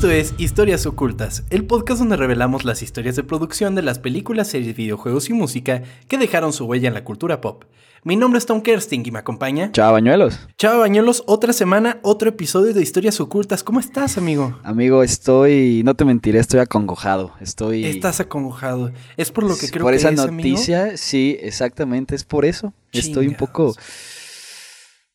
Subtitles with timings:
[0.00, 4.48] Esto es Historias Ocultas, el podcast donde revelamos las historias de producción de las películas,
[4.48, 7.64] series, videojuegos y música que dejaron su huella en la cultura pop.
[8.02, 9.70] Mi nombre es Tom Kersting y me acompaña.
[9.72, 10.48] Chao, Bañuelos.
[10.56, 11.22] Chao, Bañuelos.
[11.26, 13.62] Otra semana, otro episodio de Historias Ocultas.
[13.62, 14.58] ¿Cómo estás, amigo?
[14.62, 15.82] Amigo, estoy.
[15.84, 17.34] No te mentiré, estoy acongojado.
[17.38, 17.84] Estoy.
[17.84, 18.92] Estás acongojado.
[19.18, 20.96] Es por lo que creo por que esa es, noticia, amigo?
[20.96, 22.14] sí, exactamente.
[22.14, 22.72] Es por eso.
[22.90, 23.74] Estoy un poco.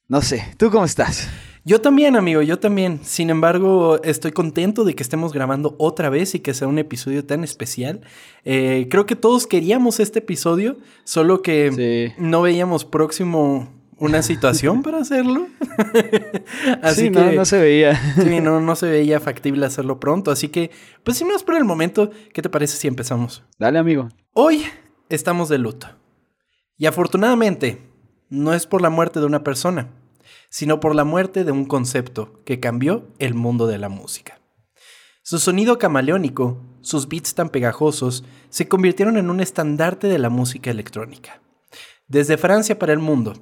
[0.07, 0.45] No sé.
[0.59, 1.27] ¿Tú cómo estás?
[1.67, 2.99] Yo también, amigo, yo también.
[3.03, 7.25] Sin embargo, estoy contento de que estemos grabando otra vez y que sea un episodio
[7.25, 8.01] tan especial.
[8.43, 11.71] Eh, creo que todos queríamos este episodio, solo que
[12.15, 12.21] Sí.
[12.21, 15.47] no veíamos próximo una situación para hacerlo.
[16.83, 17.99] Así sí, que no, no se veía.
[18.21, 20.29] sí, no, no se veía factible hacerlo pronto.
[20.29, 20.69] Así que,
[21.03, 23.43] pues sin más por el momento, ¿qué te parece si empezamos?
[23.57, 24.09] Dale, amigo.
[24.33, 24.63] Hoy
[25.09, 25.87] estamos de luto.
[26.77, 27.81] Y afortunadamente,
[28.29, 29.89] no es por la muerte de una persona,
[30.55, 34.39] sino por la muerte de un concepto que cambió el mundo de la música.
[35.21, 40.71] Su sonido camaleónico, sus beats tan pegajosos, se convirtieron en un estandarte de la música
[40.71, 41.41] electrónica.
[42.07, 43.33] Desde Francia para el mundo,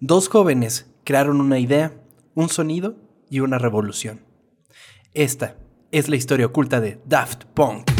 [0.00, 1.92] dos jóvenes crearon una idea,
[2.34, 2.96] un sonido
[3.28, 4.24] y una revolución.
[5.12, 5.58] Esta
[5.90, 7.91] es la historia oculta de Daft Punk.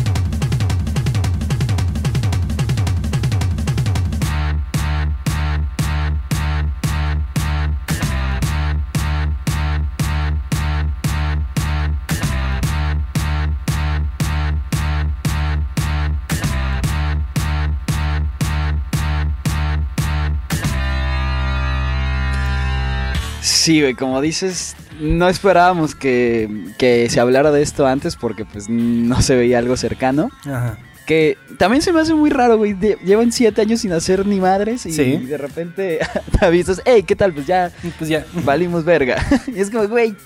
[23.63, 28.69] Sí, güey, como dices, no esperábamos que, que se hablara de esto antes porque pues
[28.69, 30.31] no se veía algo cercano.
[30.45, 30.79] Ajá.
[31.07, 32.73] Que también se me hace muy raro, güey.
[32.73, 35.17] de- llevan siete años sin hacer ni madres y, Sí.
[35.17, 36.01] de repente
[36.41, 37.33] te avisas, hey, ¿qué tal?
[37.35, 38.27] Pues ya Pues ya.
[38.45, 39.25] valimos verga.
[39.47, 40.17] y es como, güey,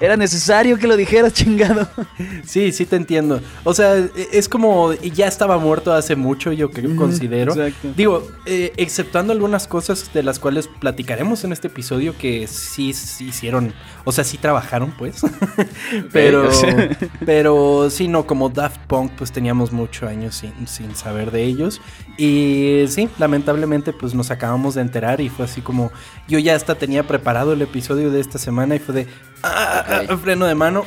[0.00, 1.88] era necesario que lo dijeras, chingado.
[2.44, 3.40] Sí, sí te entiendo.
[3.64, 7.52] O sea, e- es como ya estaba muerto hace mucho, yo que considero.
[7.52, 7.92] exacto.
[7.96, 13.28] Digo, eh, exceptuando algunas cosas de las cuales platicaremos en este episodio que sí, sí
[13.28, 15.20] hicieron, o sea, sí trabajaron, pues.
[16.12, 16.48] pero,
[17.26, 21.80] pero sí, no, como Daft Punk, pues teníamos muchos años sin, sin saber de ellos.
[22.16, 25.92] Y sí, lamentablemente, pues nos acabamos de enterar y fue así como,
[26.26, 29.06] yo ya hasta tenía preparado el episodio de esta semana y fue de,
[29.42, 30.84] ah, freno de mano.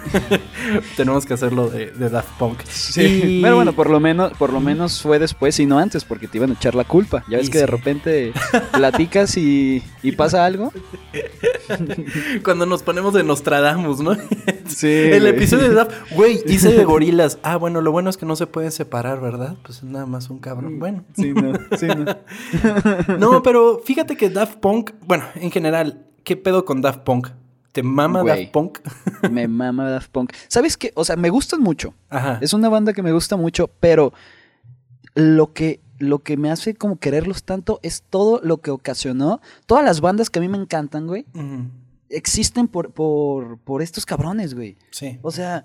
[0.96, 2.62] Tenemos que hacerlo de, de Daft Punk.
[2.64, 3.02] Sí.
[3.22, 6.26] Y- Pero bueno, por lo menos, por lo menos fue después y no antes, porque
[6.26, 7.22] te iban a echar la culpa.
[7.28, 8.32] Ya ves Y que de repente
[8.72, 10.72] platicas y, y pasa algo.
[12.44, 14.16] Cuando nos ponemos de Nostradamus, ¿no?
[14.66, 14.86] Sí.
[14.88, 15.34] El güey.
[15.34, 17.38] episodio de Daft, güey, hice de gorilas.
[17.42, 19.56] Ah, bueno, lo bueno es que no se pueden separar, ¿verdad?
[19.64, 20.78] Pues es nada más un cabrón.
[20.78, 21.02] Bueno.
[21.16, 23.18] Sí, no, sí, no.
[23.18, 27.28] No, pero fíjate que Daft Punk, bueno, en general, ¿qué pedo con Daft Punk?
[27.72, 28.44] ¿Te mama Güey.
[28.44, 28.78] Daft Punk?
[29.30, 30.32] Me mama Daft Punk.
[30.48, 30.92] ¿Sabes qué?
[30.94, 31.94] O sea, me gustan mucho.
[32.08, 32.38] Ajá.
[32.40, 34.12] Es una banda que me gusta mucho, pero
[35.14, 39.40] lo que, lo que me hace como quererlos tanto es todo lo que ocasionó.
[39.66, 41.26] Todas las bandas que a mí me encantan, güey,
[42.08, 44.76] existen por, por, por estos cabrones, güey.
[44.90, 45.18] Sí.
[45.22, 45.64] O sea,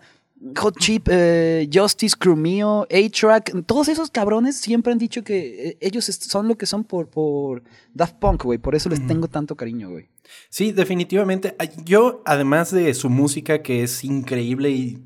[0.58, 5.78] Hot Chip, eh, Justice, Crew Mio, A-Track, todos esos cabrones siempre han dicho que eh,
[5.82, 7.64] ellos son lo que son por, por
[7.94, 8.60] Daft Punk, güey.
[8.60, 10.10] Por eso les tengo tanto cariño, güey.
[10.50, 11.56] Sí, definitivamente.
[11.84, 15.00] Yo, además de su música, que es increíble y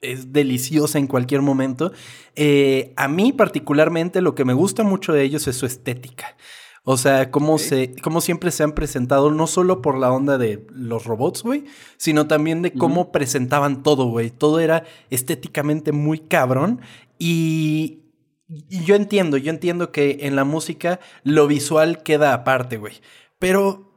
[0.00, 1.92] es deliciosa en cualquier momento,
[2.36, 6.36] eh, a mí particularmente lo que me gusta mucho de ellos es su estética.
[6.88, 10.64] O sea, cómo, se, cómo siempre se han presentado, no solo por la onda de
[10.70, 11.64] los robots, güey,
[11.96, 14.30] sino también de cómo presentaban todo, güey.
[14.30, 16.80] Todo era estéticamente muy cabrón
[17.18, 18.04] y...
[18.68, 22.94] y yo entiendo, yo entiendo que en la música lo visual queda aparte, güey.
[23.40, 23.92] Pero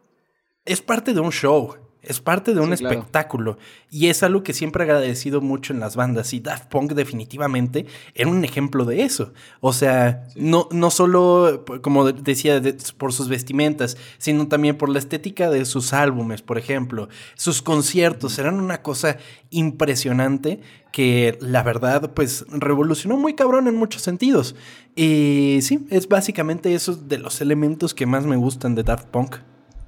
[0.66, 2.96] es parte de un show, es parte de un Sí, claro.
[3.00, 3.58] espectáculo.
[3.92, 6.34] Y es algo que siempre he agradecido mucho en las bandas.
[6.34, 7.86] Y Daft Punk definitivamente
[8.16, 9.34] era un ejemplo de eso.
[9.60, 15.00] O sea, no, no solo, como decía, de- por sus vestimentas, sino también por la
[15.00, 17.10] estética de sus álbumes, por ejemplo.
[17.36, 19.18] Sus conciertos eran una cosa
[19.50, 20.62] impresionante
[20.92, 24.56] que la verdad, pues, revolucionó muy cabrón en muchos sentidos.
[24.96, 29.38] Y sí, es básicamente esos de los elementos que más me gustan de Daft Punk.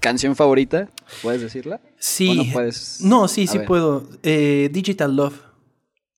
[0.02, 0.90] ¿Canción favorita?
[1.22, 1.80] ¿Puedes decirla?
[1.98, 2.30] Sí.
[2.30, 3.00] ¿O no puedes?
[3.02, 3.68] No, sí, A sí ver.
[3.68, 4.10] puedo.
[4.24, 5.36] Eh, Digital Love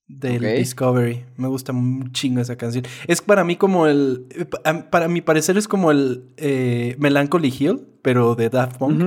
[0.08, 0.42] del.
[0.58, 1.26] Discovery.
[1.38, 2.86] Me gusta un chingo esa canción.
[3.08, 4.26] Es para mí como el.
[4.50, 9.02] pa- Para mi parecer es como el eh, Melancholy Hill, pero de Daft Punk.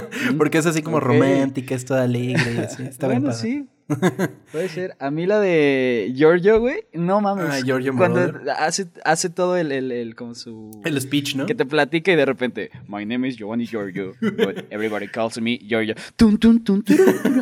[0.38, 2.82] Porque es así como romántica, es toda alegre y así.
[2.84, 3.50] Está bien bueno, padre.
[3.50, 3.68] sí.
[4.52, 4.96] Puede ser.
[5.00, 6.84] A mí la de Giorgio, güey.
[6.92, 7.46] No mames.
[7.50, 8.50] Ah, Giorgio Cuando Moroder.
[8.50, 10.70] hace, hace todo el, el, el- como su...
[10.84, 11.46] El speech, ¿no?
[11.46, 15.58] Que te platica y de repente, My name is Giovanni Giorgio, but everybody calls me
[15.58, 15.94] Giorgio.
[16.16, 16.84] Tun, tun, tun.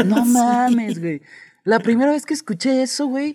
[0.06, 1.22] No mames, güey.
[1.64, 3.34] La primera vez que escuché eso, güey.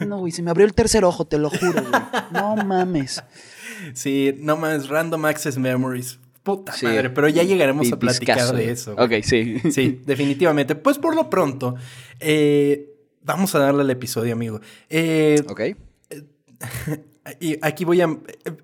[0.00, 2.02] No, no, güey, se me abrió el tercer ojo, te lo juro, güey.
[2.32, 3.22] No mames.
[3.92, 6.18] Sí, no más, Random Access Memories.
[6.42, 6.86] Puta Sí.
[6.86, 8.94] madre, pero ya llegaremos a platicar de eso.
[8.96, 9.18] güey.
[9.20, 9.56] Ok, sí.
[9.70, 10.74] Sí, definitivamente.
[10.74, 11.76] Pues por lo pronto,
[12.20, 12.90] eh,
[13.22, 14.60] vamos a darle al episodio, amigo.
[14.90, 15.60] Eh, Ok.
[17.40, 18.06] y aquí voy a...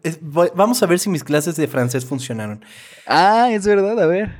[0.02, 2.64] eh, voy- vamos a ver si mis clases de francés funcionaron.
[3.06, 4.32] Ah, es verdad, a ver.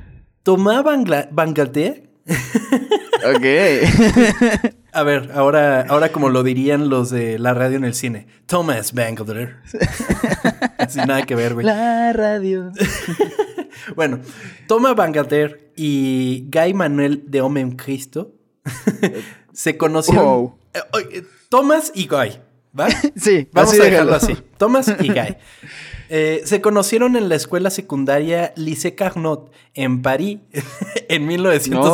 [0.43, 1.29] Thomas Bangla-.
[3.25, 4.73] Ok.
[4.91, 8.27] A ver, ahora, ahora como lo dirían los de la radio en el cine.
[8.47, 9.57] Thomas Bangalter.
[10.89, 11.65] Sin nada que ver, güey.
[11.65, 12.71] La radio.
[13.95, 14.19] Bueno,
[14.67, 18.35] Thomas Bangalter y Guy Manuel de Homem Cristo
[19.53, 20.25] se conocieron.
[20.25, 20.59] Wow.
[20.73, 22.39] Eh, Thomas y Guy,
[22.77, 22.89] ¿va?
[23.15, 24.37] Sí, Vamos a dejarlo así.
[24.57, 25.37] Thomas y Guy.
[26.09, 30.39] Eh, se conocieron en la escuela secundaria Lycée Carnot en París
[31.07, 31.33] en No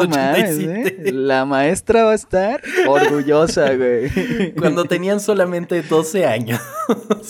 [0.07, 1.09] mames, 1987.
[1.09, 1.12] ¿eh?
[1.12, 4.53] La maestra va a estar orgullosa, güey.
[4.56, 6.62] Cuando tenían solamente 12 años.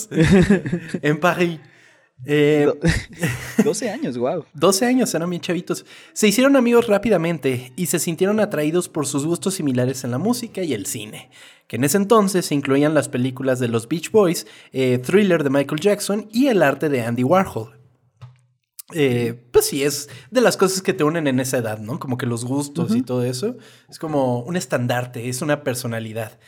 [1.01, 1.59] en París.
[2.23, 2.71] Eh,
[3.63, 4.45] 12 años, wow.
[4.53, 5.85] 12 años, eran bien chavitos.
[6.13, 10.63] Se hicieron amigos rápidamente y se sintieron atraídos por sus gustos similares en la música
[10.63, 11.29] y el cine,
[11.67, 15.81] que en ese entonces incluían las películas de los Beach Boys, eh, Thriller de Michael
[15.81, 17.79] Jackson y el arte de Andy Warhol.
[18.94, 22.00] Eh, pues sí, es de las cosas que te unen en esa edad, ¿no?
[22.00, 23.57] Como que los gustos y todo eso.
[23.89, 26.39] Es como un estandarte, es una personalidad.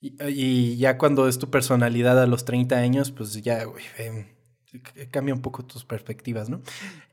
[0.00, 4.37] Y, y ya cuando es tu personalidad a los 30 años, pues ya, güey, eh,
[5.10, 6.60] cambia un poco tus perspectivas, ¿no?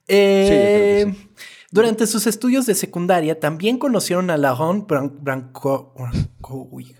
[0.07, 1.27] Eh, que
[1.71, 5.93] Durante sus estudios de secundaria también conocieron a Lauren Bran- Branco...
[5.97, 6.95] Brankowicz.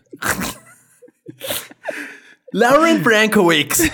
[2.52, 3.82] Lauren Brankowicz,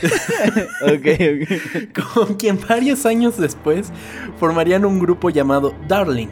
[0.84, 2.04] Ok, ok.
[2.14, 3.92] con quien varios años después
[4.40, 6.28] formarían un grupo llamado Darling.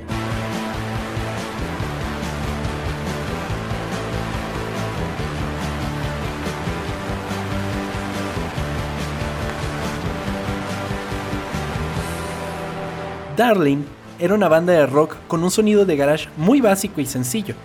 [13.44, 13.83] Darling
[14.19, 17.56] era una banda de rock con un sonido de garage muy básico y sencillo.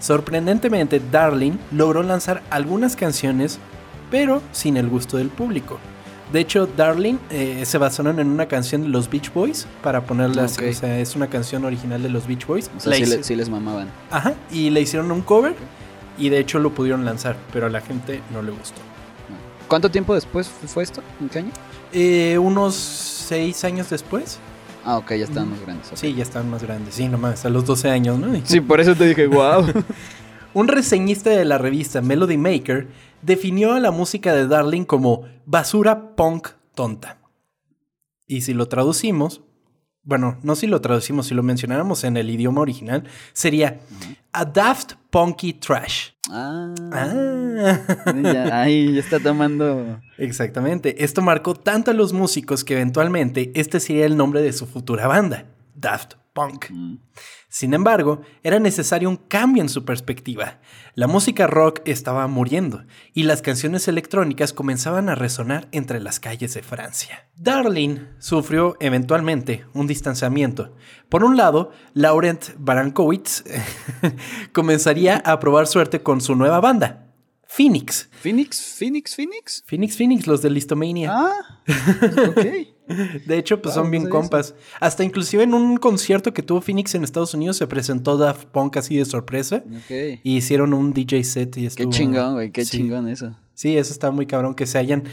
[0.00, 3.58] Sorprendentemente, Darling logró lanzar algunas canciones,
[4.10, 5.78] pero sin el gusto del público.
[6.32, 10.44] De hecho, Darling eh, se basaron en una canción de los Beach Boys para ponerla
[10.44, 10.64] así.
[10.64, 12.70] O sea, es una canción original de los Beach Boys.
[12.74, 13.88] O sea, La sí, le- sí les mamaban.
[14.10, 15.54] Ajá, y le hicieron un cover
[16.16, 18.80] y de hecho lo pudieron lanzar, pero a la gente no le gustó.
[19.68, 21.02] ¿Cuánto tiempo después fu- fue esto?
[21.20, 21.50] ¿En qué año?
[21.92, 24.38] Eh, unos seis años después,
[24.90, 25.90] Ah, ok, ya estaban más grandes.
[25.94, 26.94] sí, ya estaban más grandes.
[26.94, 28.26] Sí, nomás, a los 12 años, ¿no?
[28.42, 29.64] Sí, por eso te dije, wow.
[30.52, 32.88] Un reseñista de la revista Melody Maker
[33.22, 37.18] definió a la música de Darling como basura punk tonta.
[38.26, 39.42] Y si lo traducimos,
[40.10, 43.78] bueno, no si lo traducimos, si lo mencionáramos en el idioma original, sería
[44.32, 46.08] a daft punky trash.
[46.32, 47.80] Ah, Ah.
[48.20, 50.00] ya, ahí ya está tomando.
[50.18, 51.04] Exactamente.
[51.04, 55.06] Esto marcó tanto a los músicos que eventualmente este sería el nombre de su futura
[55.06, 56.70] banda, Daft Punk.
[56.70, 56.96] Mm.
[57.52, 60.60] Sin embargo, era necesario un cambio en su perspectiva.
[60.94, 66.54] La música rock estaba muriendo y las canciones electrónicas comenzaban a resonar entre las calles
[66.54, 67.28] de Francia.
[67.34, 70.76] Darling sufrió eventualmente un distanciamiento.
[71.08, 73.42] Por un lado, Laurent Barankowitz
[74.52, 77.08] comenzaría a probar suerte con su nueva banda,
[77.48, 78.08] Phoenix.
[78.12, 78.76] ¿Phoenix?
[78.78, 79.16] ¿Phoenix?
[79.16, 79.64] ¿Phoenix?
[79.66, 81.10] Phoenix Phoenix, los de Listomania.
[81.12, 81.62] Ah,
[82.28, 82.46] ok.
[83.26, 84.54] De hecho, pues Wow, son bien compas.
[84.80, 88.76] Hasta inclusive en un concierto que tuvo Phoenix en Estados Unidos se presentó Daft Punk
[88.76, 89.62] así de sorpresa.
[89.66, 90.20] Ok.
[90.22, 91.90] Y hicieron un DJ set y Qué estuvo...
[91.92, 92.78] chingón, güey, qué Sí.
[92.78, 93.36] chingón eso.
[93.54, 95.04] Sí, eso está muy cabrón que se hayan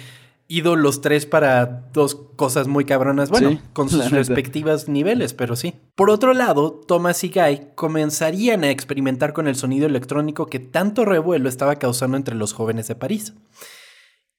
[0.49, 3.29] ido los tres para dos cosas muy cabronas.
[3.29, 4.15] Bueno, Sí, con sus neta.
[4.15, 5.73] respectivas niveles, pero sí.
[5.95, 11.03] Por otro lado, Thomas y Guy comenzarían a experimentar con el sonido electrónico que tanto
[11.03, 13.33] revuelo estaba causando entre los jóvenes de París.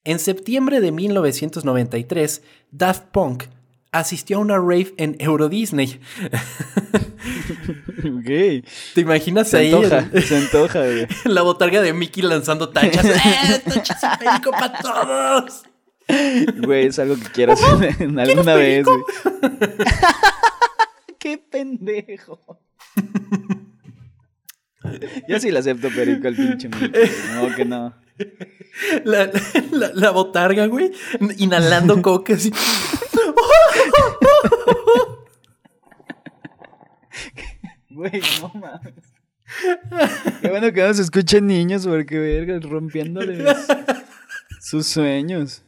[0.09, 3.43] En septiembre de 1993, Daft Punk
[3.91, 5.99] asistió a una rave en Euro Disney.
[8.95, 11.05] ¿Te imaginas Se ahí antoja, el- se antoja, güey.
[11.25, 13.05] la botarga de Mickey lanzando tachas?
[13.15, 15.61] ¡Eh, tachas y perico para todos!
[16.65, 19.03] Güey, es algo que quiero hacer en alguna vez, güey.
[21.19, 22.59] ¡Qué pendejo!
[25.27, 27.93] Yo sí le acepto perico al pinche Mickey, No, que no.
[29.03, 29.29] La,
[29.71, 30.91] la- la botarga, güey,
[31.37, 32.51] inhalando coca así.
[37.89, 38.93] Güey, no mames.
[40.41, 43.43] Qué bueno que no se escuchen niños porque, verga, rompiéndoles
[44.61, 45.63] sus sueños.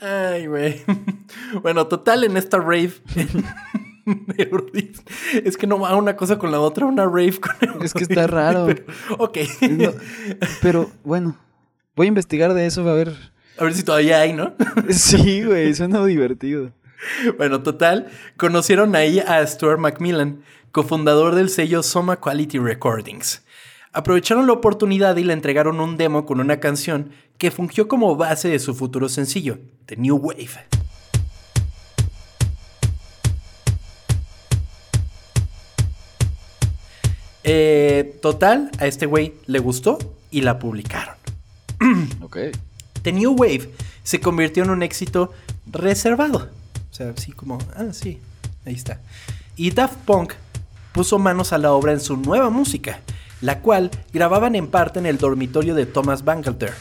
[0.00, 0.82] Ay, güey.
[1.62, 2.92] Bueno, total, en esta rave.
[5.44, 8.26] Es que no va una cosa con la otra, una rave con Es que está
[8.26, 8.66] raro.
[8.66, 8.84] Pero,
[9.18, 9.38] ok.
[9.70, 9.92] No,
[10.62, 11.36] pero bueno,
[11.98, 13.12] voy a investigar de eso a ver.
[13.58, 14.54] A ver si todavía hay, ¿no?
[14.88, 16.70] Sí, güey, suena divertido.
[17.36, 23.42] Bueno, total, conocieron ahí a Stuart Macmillan, cofundador del sello Soma Quality Recordings.
[23.92, 28.48] Aprovecharon la oportunidad y le entregaron un demo con una canción que fungió como base
[28.48, 30.68] de su futuro sencillo, The New Wave.
[37.42, 39.98] Eh, total, a este güey le gustó
[40.30, 41.17] y la publicaron.
[42.22, 42.38] Ok.
[43.02, 43.70] The New Wave
[44.02, 45.32] se convirtió en un éxito
[45.66, 46.50] reservado.
[46.90, 48.18] O sea, así como, ah, sí,
[48.64, 49.00] ahí está.
[49.56, 50.32] Y Daft Punk
[50.92, 53.00] puso manos a la obra en su nueva música,
[53.40, 56.74] la cual grababan en parte en el dormitorio de Thomas Bangalter,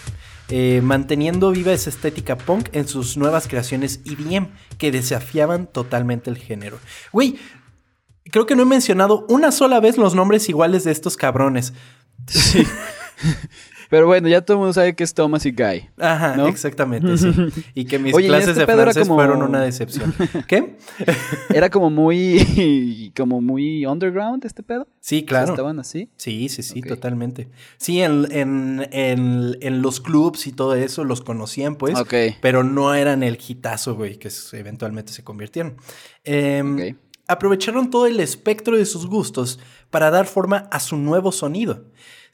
[0.50, 4.48] eh, manteniendo viva esa estética punk en sus nuevas creaciones EDM
[4.78, 6.80] que desafiaban totalmente el género.
[7.12, 7.38] Güey,
[8.32, 11.74] creo que no he mencionado una sola vez los nombres iguales de estos cabrones.
[12.28, 12.66] Sí.
[13.90, 15.90] Pero bueno, ya todo el mundo sabe que es Thomas y Guy.
[15.98, 16.48] Ajá, ¿no?
[16.48, 17.32] exactamente, sí.
[17.74, 20.14] Y que mis Oye, ¿y clases este de francés como- fueron una decepción.
[20.48, 20.76] ¿Qué?
[21.54, 23.12] Era como muy.
[23.16, 24.88] como muy underground este pedo.
[25.00, 25.52] Sí, O sea, claro.
[25.54, 26.10] Estaban así.
[26.18, 27.48] Sí, sí, sí, totalmente.
[27.78, 31.98] Sí, en, en, en, en los clubs y todo eso los conocían, pues.
[31.98, 32.14] ok.
[32.42, 35.78] Pero no eran el hitazo, güey, que eventualmente se convirtieron.
[36.24, 36.96] Em, Ok.
[37.30, 41.84] Aprovecharon todo el espectro de sus gustos para dar forma a su nuevo sonido.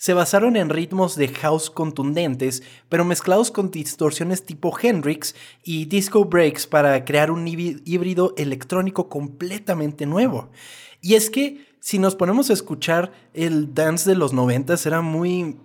[0.03, 5.33] Se basaron en ritmos de house contundentes, pero mezclados con distorsiones tipo Hendrix
[5.63, 10.49] y disco breaks para crear un híbri- híbrido electrónico completamente nuevo.
[10.99, 15.55] Y es que si nos ponemos a escuchar el dance de los noventas era muy,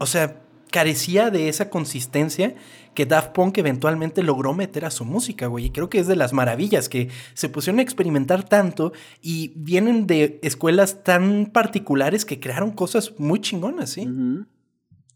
[0.00, 2.54] o sea, carecía de esa consistencia
[2.94, 5.66] que Daft Punk eventualmente logró meter a su música, güey.
[5.66, 10.06] Y creo que es de las maravillas que se pusieron a experimentar tanto y vienen
[10.06, 14.08] de escuelas tan particulares que crearon cosas muy chingonas, ¿sí?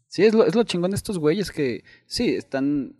[0.07, 2.95] Sí, es lo, es lo chingón de estos güeyes que sí, están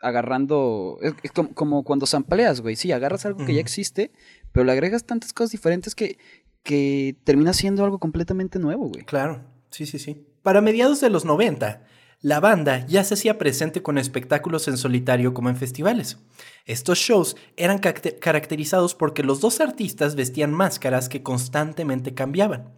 [0.00, 0.98] agarrando.
[1.00, 2.76] Es, es como, como cuando sampleas, güey.
[2.76, 4.12] Sí, agarras algo que ya existe,
[4.52, 6.18] pero le agregas tantas cosas diferentes que,
[6.62, 9.04] que termina siendo algo completamente nuevo, güey.
[9.04, 10.26] Claro, sí, sí, sí.
[10.42, 11.84] Para mediados de los 90,
[12.20, 16.18] la banda ya se hacía presente con espectáculos en solitario como en festivales.
[16.64, 22.74] Estos shows eran caracterizados porque los dos artistas vestían máscaras que constantemente cambiaban.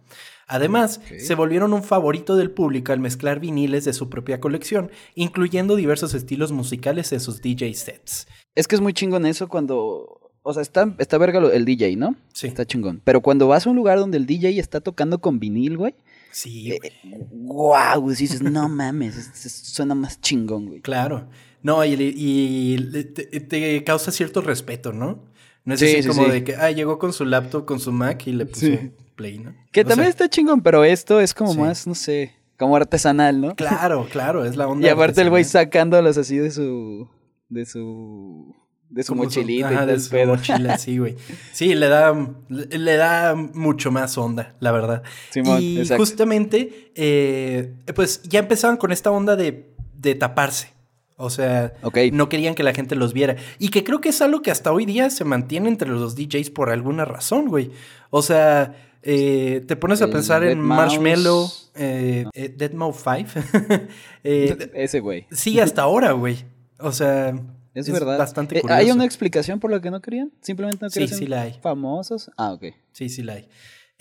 [0.47, 5.77] Además, se volvieron un favorito del público al mezclar viniles de su propia colección, incluyendo
[5.77, 8.27] diversos estilos musicales en sus DJ sets.
[8.53, 10.19] Es que es muy chingón eso cuando.
[10.43, 12.15] O sea, está, está verga el DJ, ¿no?
[12.33, 12.47] Sí.
[12.47, 13.01] Está chingón.
[13.05, 15.95] Pero cuando vas a un lugar donde el DJ está tocando con vinil, güey.
[16.31, 16.79] Sí, eh,
[17.31, 18.15] güey.
[18.15, 19.17] Dices, no mames.
[19.17, 20.81] es- es- suena más chingón, güey.
[20.81, 21.27] Claro.
[21.63, 25.23] No, y, y le- te, te causa cierto respeto, ¿no?
[25.63, 26.31] No es Sí, así sí, como sí.
[26.31, 28.65] de que, ah, llegó con su laptop, con su Mac y le puso
[29.15, 29.53] play, ¿no?
[29.71, 33.39] Que O también sea, está chingón, pero esto es como más, no sé, como artesanal,
[33.41, 33.55] ¿no?
[33.55, 34.87] Claro, claro, es la onda.
[34.87, 37.07] Y aparte el güey sacándolos así de su.
[37.49, 38.55] de su.
[38.91, 40.35] De su mochilita ajá, y todo de su pedo.
[40.35, 41.15] mochila, sí, güey.
[41.53, 42.13] Sí, le da,
[42.49, 45.01] le, da mucho más onda, la verdad.
[45.31, 46.01] Simón, y exacto.
[46.03, 50.73] justamente, eh, pues ya empezaban con esta onda de, de taparse.
[51.15, 51.73] O sea,
[52.13, 53.35] no querían que la gente los viera.
[53.59, 56.49] Y que creo que es algo que hasta hoy día se mantiene entre los DJs
[56.49, 57.69] por alguna razón, güey.
[58.09, 61.71] O sea, eh, te pones a El pensar en Dead Marshmello, Mouse.
[61.75, 63.39] eh, eh, Deadmau 5.
[64.23, 65.27] eh, Ese güey.
[65.31, 66.43] sí, hasta ahora, güey.
[66.79, 67.35] O sea,
[67.73, 68.17] Es, verdad.
[68.17, 68.79] bastante Eh, curioso.
[68.79, 70.31] ¿Hay una explicación por la que no querían?
[70.41, 71.59] Simplemente no querían sí ser la hay.
[71.61, 72.29] famosos.
[72.37, 72.65] Ah, ok.
[72.91, 73.47] Sí, sí la hay.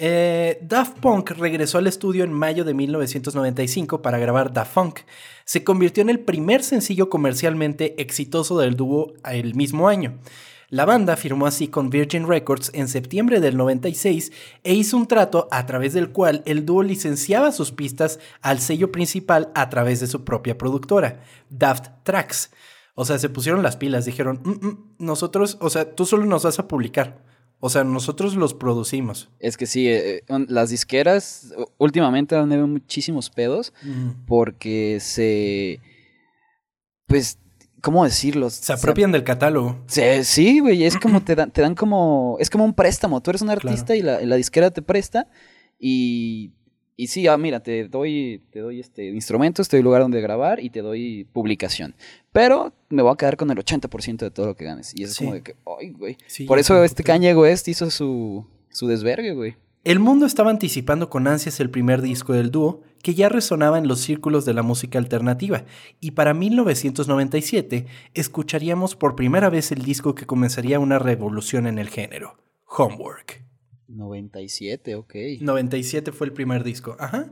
[0.02, 5.00] Eh, Daft Punk regresó al estudio en mayo de 1995 para grabar Da Funk.
[5.44, 10.18] Se convirtió en el primer sencillo comercialmente exitoso del dúo el mismo año.
[10.70, 14.30] La banda firmó así con Virgin Records en septiembre del 96
[14.62, 18.92] e hizo un trato a través del cual el dúo licenciaba sus pistas al sello
[18.92, 22.50] principal a través de su propia productora, Daft Tracks.
[23.00, 26.42] O sea, se pusieron las pilas, dijeron, "Mm, mm, nosotros, o sea, tú solo nos
[26.44, 27.24] vas a publicar.
[27.62, 29.30] O sea, nosotros los producimos.
[29.38, 33.72] Es que sí, eh, eh, las disqueras últimamente han habido muchísimos pedos
[34.26, 35.80] porque se.
[37.06, 37.38] Pues,
[37.82, 38.50] ¿cómo decirlo?
[38.50, 39.82] Se apropian del catálogo.
[39.86, 42.36] Se- sí, güey, es como te dan, te dan como.
[42.40, 43.20] Es como un préstamo.
[43.22, 45.26] Tú eres un artista y la, la disquera te presta.
[45.78, 46.52] Y.
[46.96, 50.60] Y sí, ah, mira, te doy, te doy este instrumentos, te doy lugar donde grabar
[50.60, 51.94] y te doy publicación.
[52.32, 54.92] Pero me voy a quedar con el 80% de todo lo que ganes.
[54.94, 55.24] Y eso Sí.
[55.24, 56.16] es como de que, ay, güey.
[56.26, 57.02] Sí, Por eso este.
[57.02, 59.56] Kanye West hizo su, su desvergue, güey.
[59.82, 63.88] El mundo estaba anticipando con ansias el primer disco del dúo, que ya resonaba en
[63.88, 65.64] los círculos de la música alternativa,
[66.00, 71.88] y para 1997 escucharíamos por primera vez el disco que comenzaría una revolución en el
[71.88, 73.42] género, Homework.
[73.90, 75.14] 97, ok.
[75.40, 76.96] 97 fue el primer disco.
[76.98, 77.30] Ajá.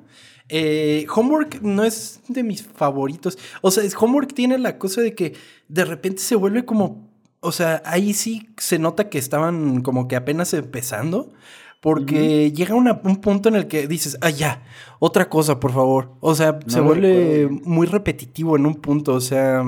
[0.49, 3.39] Eh, Homework no es de mis favoritos.
[3.61, 5.35] O sea, Homework tiene la cosa de que
[5.69, 7.09] de repente se vuelve como.
[7.41, 11.33] O sea, ahí sí se nota que estaban como que apenas empezando.
[11.81, 14.65] Porque llega un punto en el que dices, ah, ya,
[14.99, 16.11] otra cosa, por favor.
[16.19, 19.15] O sea, se vuelve muy repetitivo en un punto.
[19.15, 19.63] O sea,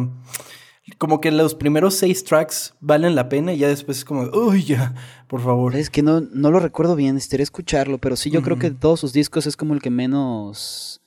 [1.00, 4.64] como que los primeros seis tracks valen la pena y ya después es como, uy,
[4.64, 4.95] ya,
[5.28, 5.75] por favor.
[5.75, 8.76] Es que no, no lo recuerdo bien, estaría escucharlo, pero sí, yo creo que de
[8.76, 11.00] todos sus discos es como el que menos.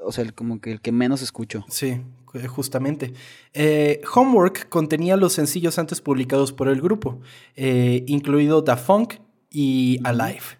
[0.00, 1.64] O sea, como que el que menos escucho.
[1.68, 2.00] Sí,
[2.48, 3.14] justamente.
[3.52, 7.20] Eh, Homework contenía los sencillos antes publicados por el grupo,
[7.54, 9.14] eh, incluido Da Funk
[9.48, 10.58] y Alive.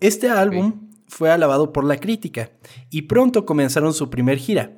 [0.00, 2.50] Este álbum fue alabado por la crítica
[2.90, 4.76] y pronto comenzaron su primer gira,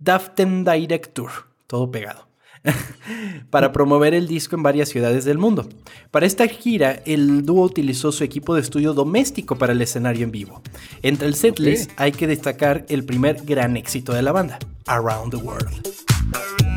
[0.00, 1.30] Daften Direct Tour,
[1.68, 2.29] todo pegado,
[3.50, 5.68] para promover el disco en varias ciudades del mundo.
[6.10, 10.30] Para esta gira, el dúo utilizó su equipo de estudio doméstico para el escenario en
[10.30, 10.62] vivo.
[11.02, 15.36] Entre el setlist hay que destacar el primer gran éxito de la banda, Around the
[15.38, 16.69] World.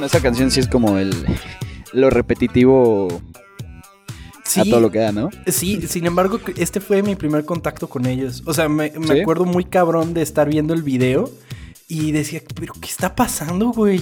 [0.00, 1.12] Bueno, esa canción sí es como el
[1.92, 3.20] lo repetitivo
[4.56, 5.28] a todo lo que da, ¿no?
[5.46, 8.42] Sí, sin embargo, este fue mi primer contacto con ellos.
[8.46, 11.30] O sea, me, acuerdo muy cabrón de estar viendo el video
[11.86, 14.00] y decía, pero ¿qué está pasando, güey?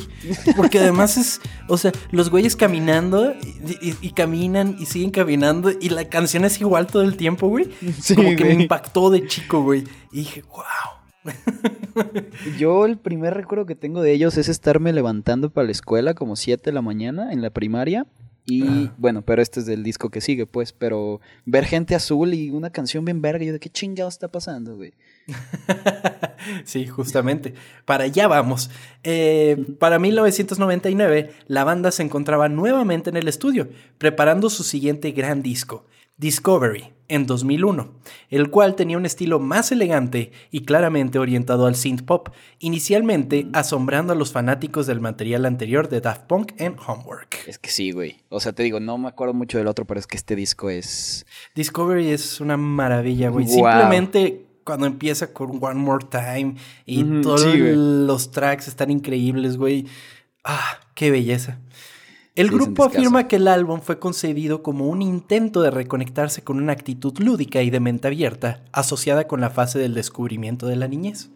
[0.57, 3.35] Porque además es, o sea, los güeyes caminando
[3.81, 7.71] y, caminan y siguen caminando y la canción es igual todo el tiempo, güey.
[8.15, 9.83] Como que me impactó de chico, güey.
[10.13, 10.98] Y dije, wow.
[12.59, 16.37] Yo el primer recuerdo que tengo de ellos es estarme levantando para la escuela como
[16.37, 18.07] 7 de la mañana en la primaria.
[18.51, 22.49] Y bueno, pero este es del disco que sigue, pues, pero ver gente azul y
[22.49, 24.95] una canción bien verga, yo de qué chingado está pasando, güey.
[26.65, 27.53] sí, justamente.
[27.85, 28.71] Para allá vamos.
[29.05, 35.43] Eh, para 1999, la banda se encontraba nuevamente en el estudio, preparando su siguiente gran
[35.43, 35.85] disco,
[36.19, 37.91] Discovery en 2001,
[38.29, 42.29] el cual tenía un estilo más elegante y claramente orientado al synth pop,
[42.59, 47.37] inicialmente asombrando a los fanáticos del material anterior de Daft Punk en Homework.
[47.47, 48.19] Es que sí, güey.
[48.29, 50.69] O sea, te digo, no me acuerdo mucho del otro, pero es que este disco
[50.69, 51.25] es...
[51.55, 53.47] Discovery es una maravilla, güey.
[53.47, 59.87] Simplemente cuando empieza con One More Time y todos los tracks están increíbles, güey.
[60.45, 61.59] Ah, qué belleza.
[62.39, 66.73] El grupo afirma que el álbum fue concebido como un intento de reconectarse con una
[66.73, 71.31] actitud lúdica y de mente abierta, asociada con la fase del descubrimiento de la niñez.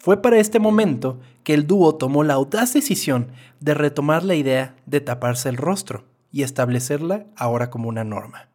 [0.00, 4.74] Fue para este momento que el dúo tomó la audaz decisión de retomar la idea
[4.84, 8.48] de taparse el rostro y establecerla ahora como una norma.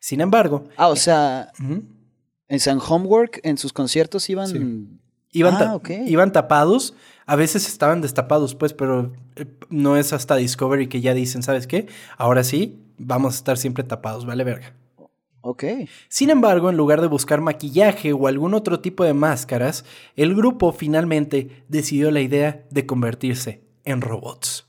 [0.00, 0.64] Sin embargo...
[0.76, 1.52] Ah, o sea,
[2.48, 5.00] en San Homework, en sus conciertos iban...
[5.36, 6.94] Iban, ah, iban tapados,
[7.26, 11.66] a veces estaban destapados, pues, pero eh, no es hasta Discovery que ya dicen, ¿sabes
[11.66, 11.88] qué?
[12.16, 14.72] Ahora sí, vamos a estar siempre tapados, vale verga.
[15.42, 15.64] Ok.
[16.08, 19.84] Sin embargo, en lugar de buscar maquillaje o algún otro tipo de máscaras,
[20.16, 24.66] el grupo finalmente decidió la idea de convertirse en robots.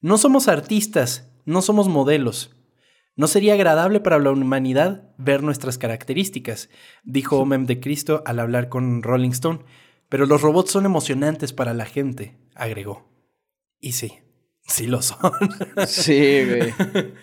[0.00, 2.50] No somos artistas, no somos modelos,
[3.16, 6.70] no sería agradable para la humanidad ver nuestras características,
[7.04, 9.60] dijo Omem de Cristo al hablar con Rolling Stone.
[10.08, 13.08] Pero los robots son emocionantes para la gente, agregó.
[13.78, 14.18] Y sí,
[14.66, 15.32] sí lo son.
[15.86, 16.74] Sí, güey.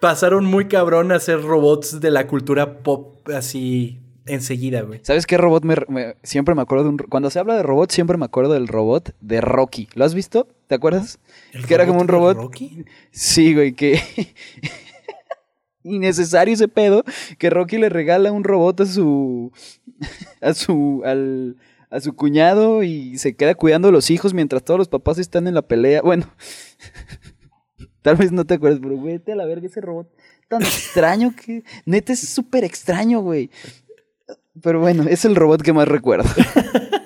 [0.00, 5.00] Pasaron muy cabrón a ser robots de la cultura pop así enseguida, güey.
[5.02, 5.64] ¿Sabes qué robot
[6.22, 9.14] siempre me acuerdo de un cuando se habla de robot siempre me acuerdo del robot
[9.20, 9.88] de Rocky.
[9.94, 10.46] ¿Lo has visto?
[10.66, 11.18] ¿Te acuerdas?
[11.66, 12.36] que era como un robot.
[12.36, 12.84] Rocky?
[13.10, 14.00] Sí, güey, que
[15.88, 17.04] innecesario ese pedo
[17.38, 19.52] que Rocky le regala un robot a su
[20.40, 21.56] a su al
[21.90, 25.46] a su cuñado y se queda cuidando a los hijos mientras todos los papás están
[25.46, 26.02] en la pelea.
[26.02, 26.30] Bueno,
[28.02, 30.08] tal vez no te acuerdas, pero vete a la verga ese robot
[30.48, 33.50] tan extraño que neta es súper extraño, güey.
[34.60, 36.28] Pero bueno, es el robot que más recuerdo.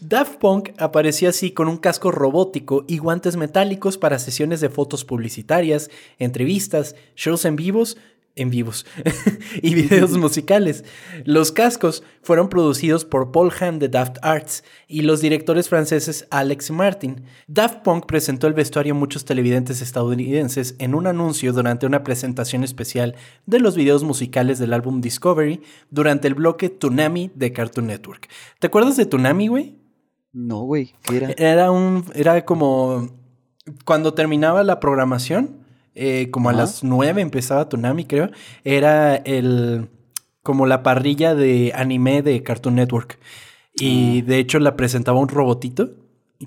[0.00, 5.04] Daft Punk apareció así con un casco robótico y guantes metálicos para sesiones de fotos
[5.04, 7.96] publicitarias, entrevistas, shows en vivos
[8.36, 8.86] en vivos
[9.62, 10.84] y videos musicales.
[11.24, 16.70] Los cascos fueron producidos por Paul Hahn de Daft Arts y los directores franceses Alex
[16.70, 17.24] Martin.
[17.46, 22.64] Daft Punk presentó el vestuario a muchos televidentes estadounidenses en un anuncio durante una presentación
[22.64, 23.16] especial
[23.46, 28.28] de los videos musicales del álbum Discovery durante el bloque Tsunami de Cartoon Network.
[28.58, 29.78] ¿Te acuerdas de Tsunami, güey?
[30.32, 31.30] No, güey, ¿qué era?
[31.36, 33.08] Era un era como
[33.84, 35.59] cuando terminaba la programación
[36.02, 38.30] eh, como a las 9 empezaba Tsunami, creo.
[38.64, 39.90] Era el
[40.42, 43.18] como la parrilla de anime de Cartoon Network.
[43.74, 44.24] Y ah.
[44.24, 45.90] de hecho la presentaba un robotito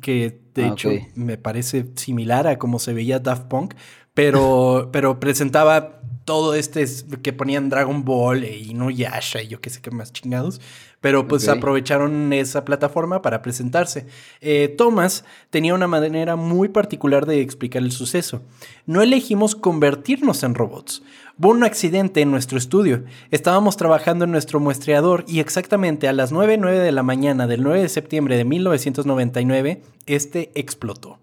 [0.01, 3.75] que de ah, hecho me parece similar a como se veía Daft Punk,
[4.15, 6.85] pero, pero presentaba todo este
[7.21, 10.61] que ponían Dragon Ball y Inuyasha y yo qué sé qué más chingados.
[11.01, 14.07] Pero pues aprovecharon esa plataforma para presentarse.
[14.39, 18.41] Eh, Thomas tenía una manera muy particular de explicar el suceso.
[18.85, 21.03] No elegimos convertirnos en robots.
[21.37, 23.03] Hubo un accidente en nuestro estudio.
[23.31, 27.81] Estábamos trabajando en nuestro muestreador y exactamente a las 9.09 de la mañana del 9
[27.81, 31.19] de septiembre de 1999, este explotó.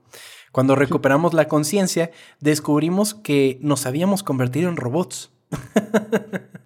[0.53, 2.11] Cuando recuperamos la conciencia,
[2.41, 5.31] descubrimos que nos habíamos convertido en robots.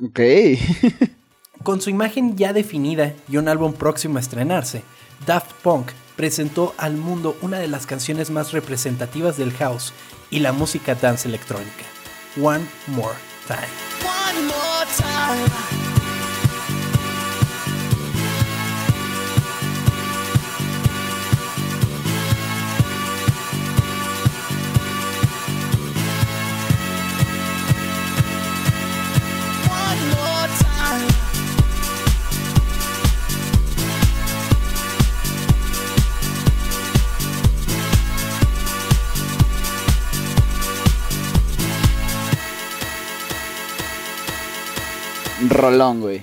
[0.04, 0.20] ok.
[1.62, 4.82] Con su imagen ya definida y un álbum próximo a estrenarse,
[5.26, 9.92] Daft Punk presentó al mundo una de las canciones más representativas del house
[10.30, 11.84] y la música dance electrónica,
[12.40, 13.16] One More
[13.46, 13.58] Time.
[14.02, 15.93] One more time.
[45.70, 46.22] Rolón, güey.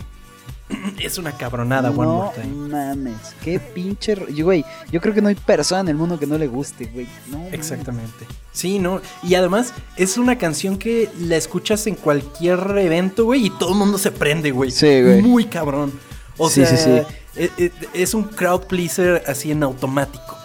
[1.01, 2.47] Es una cabronada, One More Time.
[2.47, 4.15] No mames, qué pinche.
[4.15, 7.07] Güey, yo creo que no hay persona en el mundo que no le guste, güey.
[7.51, 8.25] Exactamente.
[8.51, 9.01] Sí, no.
[9.23, 13.77] Y además, es una canción que la escuchas en cualquier evento, güey, y todo el
[13.77, 14.71] mundo se prende, güey.
[14.71, 15.21] Sí, güey.
[15.21, 15.91] Muy cabrón.
[16.37, 16.65] O sea,
[17.35, 20.37] e, e, Es, un crowd pleaser así en automático.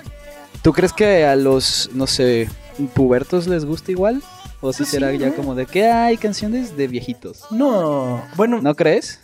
[0.62, 2.48] ¿Tú crees que a los, no sé,
[2.94, 4.22] pubertos les gusta igual?
[4.60, 7.44] ¿O si pues será ya como de que hay canciones de viejitos?
[7.50, 8.60] No, bueno.
[8.62, 9.20] ¿No crees?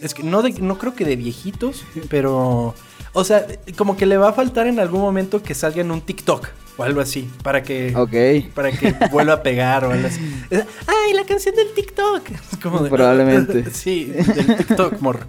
[0.00, 2.74] es que no, no creo que de viejitos, pero.
[3.14, 6.00] O sea, como que le va a faltar en algún momento que salga en un
[6.00, 7.92] TikTok o algo así, para que,
[8.54, 10.20] para que vuelva a pegar o algo así.
[10.50, 12.22] ¡Ay, la canción del TikTok!
[12.88, 13.70] Probablemente.
[13.72, 15.26] sí, del TikTok, morro.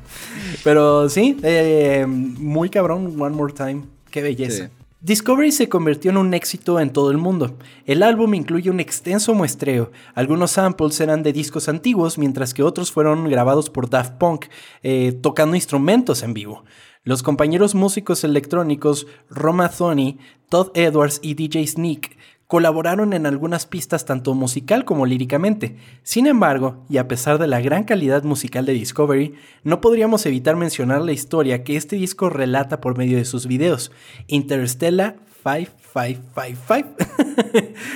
[0.64, 3.84] Pero sí, eh, muy cabrón, One More Time.
[4.10, 4.70] Qué belleza.
[5.04, 7.58] Discovery se convirtió en un éxito en todo el mundo.
[7.86, 9.92] El álbum incluye un extenso muestreo.
[10.16, 14.46] Algunos samples eran de discos antiguos, mientras que otros fueron grabados por Daft Punk,
[14.82, 16.64] eh, tocando instrumentos en vivo.
[17.04, 22.16] Los compañeros músicos electrónicos Roma Thony, Todd Edwards y DJ Sneak
[22.54, 25.76] colaboraron en algunas pistas tanto musical como líricamente.
[26.04, 30.56] Sin embargo, y a pesar de la gran calidad musical de Discovery, no podríamos evitar
[30.56, 33.92] mencionar la historia que este disco relata por medio de sus videos.
[34.28, 36.96] Interstellar 5555.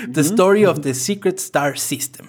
[0.12, 2.26] the Story of the Secret Star System.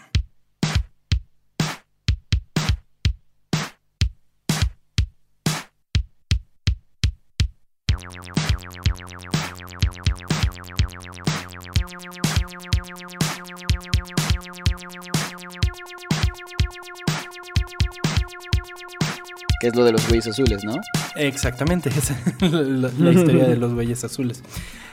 [19.68, 20.76] Es lo de los güeyes azules, ¿no?
[21.14, 24.42] Exactamente, esa es la, historia de los güeyes azules.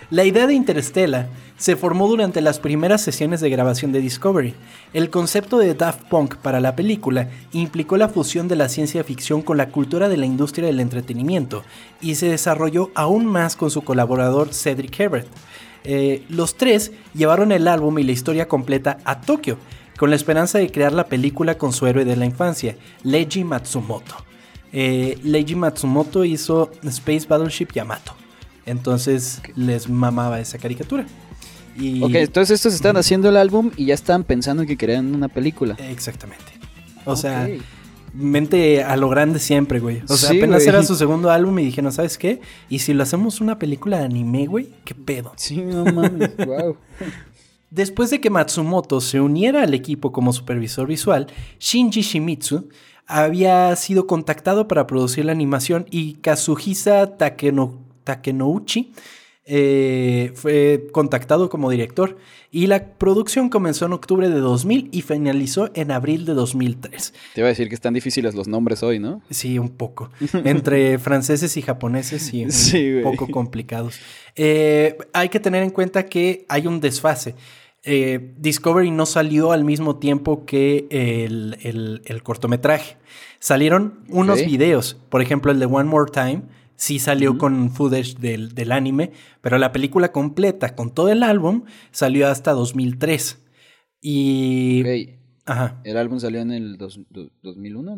[0.09, 4.53] La idea de Interstellar se formó durante las primeras sesiones de grabación de Discovery.
[4.91, 9.41] El concepto de Daft Punk para la película implicó la fusión de la ciencia ficción
[9.41, 11.63] con la cultura de la industria del entretenimiento
[12.01, 15.27] y se desarrolló aún más con su colaborador Cedric Herbert.
[15.85, 19.57] Eh, los tres llevaron el álbum y la historia completa a Tokio,
[19.97, 24.34] con la esperanza de crear la película con su héroe de la infancia, Leiji Matsumoto.
[24.73, 28.13] Eh, Leiji Matsumoto hizo Space Battleship Yamato.
[28.65, 31.05] Entonces les mamaba esa caricatura.
[31.77, 32.01] Y...
[32.01, 35.27] Ok, entonces estos están haciendo el álbum y ya están pensando en que querían una
[35.27, 35.75] película.
[35.79, 36.53] Exactamente.
[37.05, 37.47] O sea,
[38.13, 40.01] mente a lo grande siempre, güey.
[40.07, 42.41] O sea, apenas era su segundo álbum y dije, no sabes qué?
[42.69, 45.33] Y si lo hacemos una película de anime, güey, ¿qué pedo?
[45.35, 46.77] Sí, no mames, wow.
[47.69, 51.27] Después de que Matsumoto se uniera al equipo como supervisor visual,
[51.59, 52.69] Shinji Shimizu
[53.07, 58.93] había sido contactado para producir la animación y Kazuhisa Takenouchi
[59.47, 62.17] eh, fue contactado como director
[62.51, 67.13] y la producción comenzó en octubre de 2000 y finalizó en abril de 2003.
[67.35, 69.21] Te iba a decir que están difíciles los nombres hoy, ¿no?
[69.29, 70.09] Sí, un poco.
[70.45, 73.99] Entre franceses y japoneses, sí, un poco complicados.
[74.35, 77.35] Eh, hay que tener en cuenta que hay un desfase.
[77.87, 82.97] Eh, Discovery no salió al mismo tiempo que el, cortometraje.
[83.39, 86.43] Salieron unos videos, por ejemplo el de One More Time,
[86.75, 92.27] sí salió con footage del, anime, pero la película completa con todo el álbum salió
[92.27, 93.39] hasta 2003.
[94.01, 94.83] Y...
[95.45, 95.79] Ajá.
[95.83, 97.97] ¿El álbum salió en el 2001?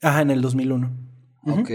[0.00, 0.92] Ajá, en el 2001.
[1.42, 1.70] Ok.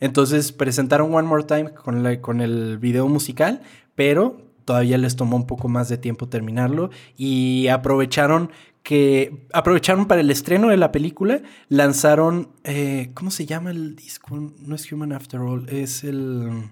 [0.00, 3.60] Entonces presentaron One More Time con, con el video musical,
[3.94, 8.50] pero todavía les tomó un poco más de tiempo terminarlo y aprovecharon
[8.82, 14.36] que aprovecharon para el estreno de la película, lanzaron, eh, ¿cómo se llama el disco?
[14.36, 16.70] No es Human After All, es el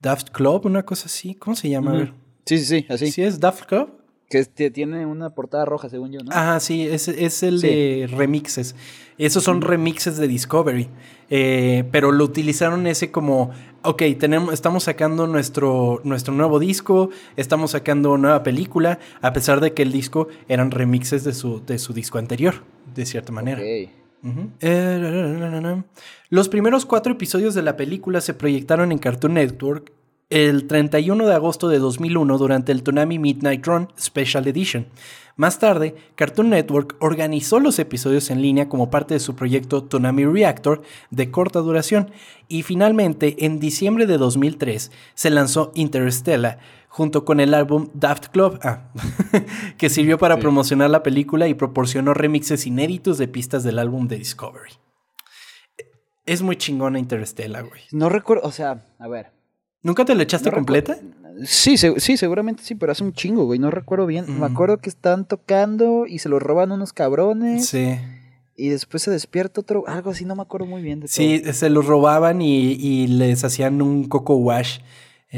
[0.00, 1.90] Daft Club, una cosa así, ¿cómo se llama?
[1.90, 2.14] A ver.
[2.46, 3.12] Sí, sí, sí, así.
[3.12, 3.90] ¿Sí es Daft Club?
[4.28, 6.32] Que tiene una portada roja, según yo, ¿no?
[6.32, 8.74] Ajá, sí, es, es el de remixes.
[9.18, 10.88] Esos son remixes de Discovery.
[11.30, 13.52] Eh, pero lo utilizaron ese como,
[13.86, 19.72] ok, tenemos, estamos sacando nuestro, nuestro nuevo disco, estamos sacando nueva película, a pesar de
[19.72, 23.60] que el disco eran remixes de su, de su disco anterior, de cierta manera.
[23.62, 23.88] Eh,
[26.30, 29.92] los primeros cuatro episodios de la película se proyectaron en Cartoon Network
[30.28, 34.88] el 31 de agosto de 2001 durante el Tsunami Midnight Run Special Edition.
[35.36, 40.24] Más tarde, Cartoon Network organizó los episodios en línea como parte de su proyecto Tsunami
[40.24, 42.10] Reactor de corta duración
[42.48, 48.58] y finalmente en diciembre de 2003 se lanzó Interstellar junto con el álbum Daft Club,
[48.62, 48.90] ah,
[49.76, 54.16] que sirvió para promocionar la película y proporcionó remixes inéditos de pistas del álbum de
[54.16, 54.72] Discovery.
[56.24, 57.82] Es muy chingona Interstellar, güey.
[57.92, 59.36] No recuerdo, o sea, a ver,
[59.86, 60.98] ¿Nunca te la echaste completa?
[61.44, 63.58] Sí, sí, seguramente sí, pero hace un chingo, güey.
[63.58, 64.38] No recuerdo bien.
[64.38, 67.66] Me acuerdo que están tocando y se los roban unos cabrones.
[67.66, 67.98] Sí.
[68.56, 71.68] Y después se despierta otro, algo así, no me acuerdo muy bien de Sí, se
[71.68, 74.78] los robaban y, les hacían un coco wash.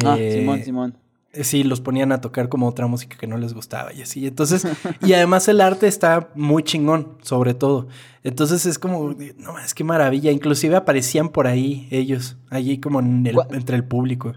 [0.04, 0.94] Ah, eh, Simón, Simón.
[1.32, 4.26] Eh, sí, los ponían a tocar como otra música que no les gustaba y así.
[4.26, 4.66] Entonces,
[5.04, 7.88] y además el arte está muy chingón, sobre todo.
[8.22, 10.30] Entonces es como, no, es que maravilla.
[10.30, 14.34] Inclusive aparecían por ahí ellos, allí como entre el público.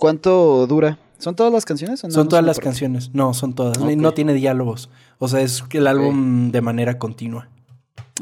[0.00, 0.98] ¿Cuánto dura?
[1.18, 2.00] ¿Son todas las canciones?
[2.00, 3.10] son todas las canciones.
[3.12, 3.78] No, son todas.
[3.78, 4.88] No tiene diálogos.
[5.18, 7.50] O sea, es el álbum de manera continua.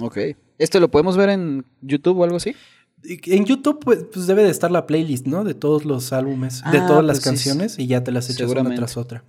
[0.01, 0.19] Ok.
[0.59, 2.57] ¿Esto lo podemos ver en YouTube o algo así?
[3.05, 5.45] En YouTube, pues, pues, debe de estar la playlist, ¿no?
[5.45, 8.51] De todos los álbumes, de ah, todas las pues canciones, y ya te las echas
[8.51, 9.23] una tras otra.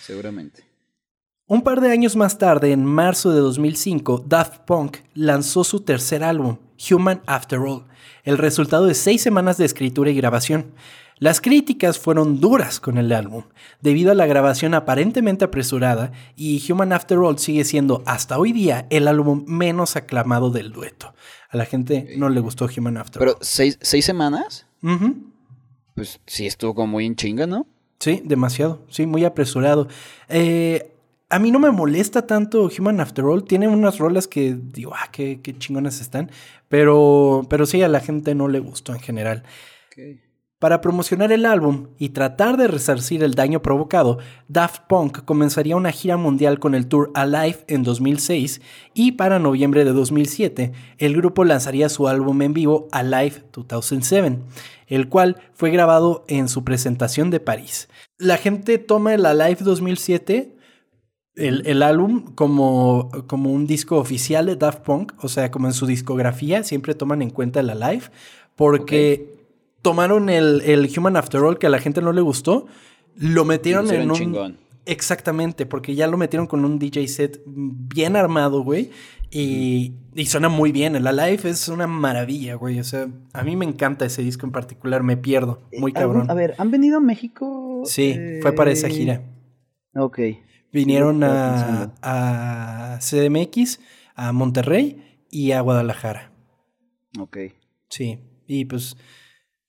[0.00, 0.64] Seguramente.
[1.46, 6.24] Un par de años más tarde, en marzo de 2005, Daft Punk lanzó su tercer
[6.24, 6.56] álbum,
[6.90, 7.84] Human After All,
[8.24, 10.72] el resultado de seis semanas de escritura y grabación.
[11.22, 13.44] Las críticas fueron duras con el álbum,
[13.80, 18.88] debido a la grabación aparentemente apresurada, y Human After All sigue siendo hasta hoy día
[18.90, 21.14] el álbum menos aclamado del dueto.
[21.48, 23.28] A la gente no le gustó Human After All.
[23.28, 24.66] ¿Pero seis, semanas?
[25.94, 27.68] Pues sí, estuvo como muy en chinga, ¿no?
[28.00, 28.84] Sí, demasiado.
[28.88, 29.86] Sí, muy apresurado.
[30.28, 30.92] Eh,
[31.28, 33.44] a mí no me molesta tanto Human After All.
[33.44, 36.32] Tiene unas rolas que digo, ah, qué, qué chingonas están.
[36.68, 39.44] Pero, pero sí, a la gente no le gustó en general.
[39.86, 40.31] Okay.
[40.62, 45.90] Para promocionar el álbum y tratar de resarcir el daño provocado, Daft Punk comenzaría una
[45.90, 48.60] gira mundial con el tour Alive en 2006
[48.94, 54.38] y para noviembre de 2007 el grupo lanzaría su álbum en vivo Alive 2007,
[54.86, 57.88] el cual fue grabado en su presentación de París.
[58.16, 60.54] La gente toma el Alive 2007
[61.34, 65.86] el, álbum como, como, un disco oficial de Daft Punk, o sea, como en su
[65.86, 68.04] discografía, siempre toman en cuenta el Alive,
[68.54, 69.41] porque
[69.82, 72.66] tomaron el, Human After All que a la gente no le gustó,
[73.16, 74.16] lo metieron en un...
[74.16, 74.58] Chingón.
[74.84, 78.90] Exactamente, porque ya lo metieron con un DJ set bien armado, güey.
[79.30, 80.96] Y, y, suena muy bien.
[80.96, 82.80] El Alive es una maravilla, güey.
[82.80, 85.04] O sea, a mí me encanta ese disco en particular.
[85.04, 85.62] Me pierdo.
[85.78, 86.30] Muy eh, cabrón.
[86.30, 87.82] A ver, ¿han venido a México?
[87.84, 89.22] Sí, fue para esa gira.
[89.94, 90.18] Ok.
[90.72, 93.78] Vinieron a, a CDMX,
[94.16, 96.32] a Monterrey y a Guadalajara.
[97.18, 97.38] Ok.
[97.88, 98.18] Sí.
[98.46, 98.96] Y pues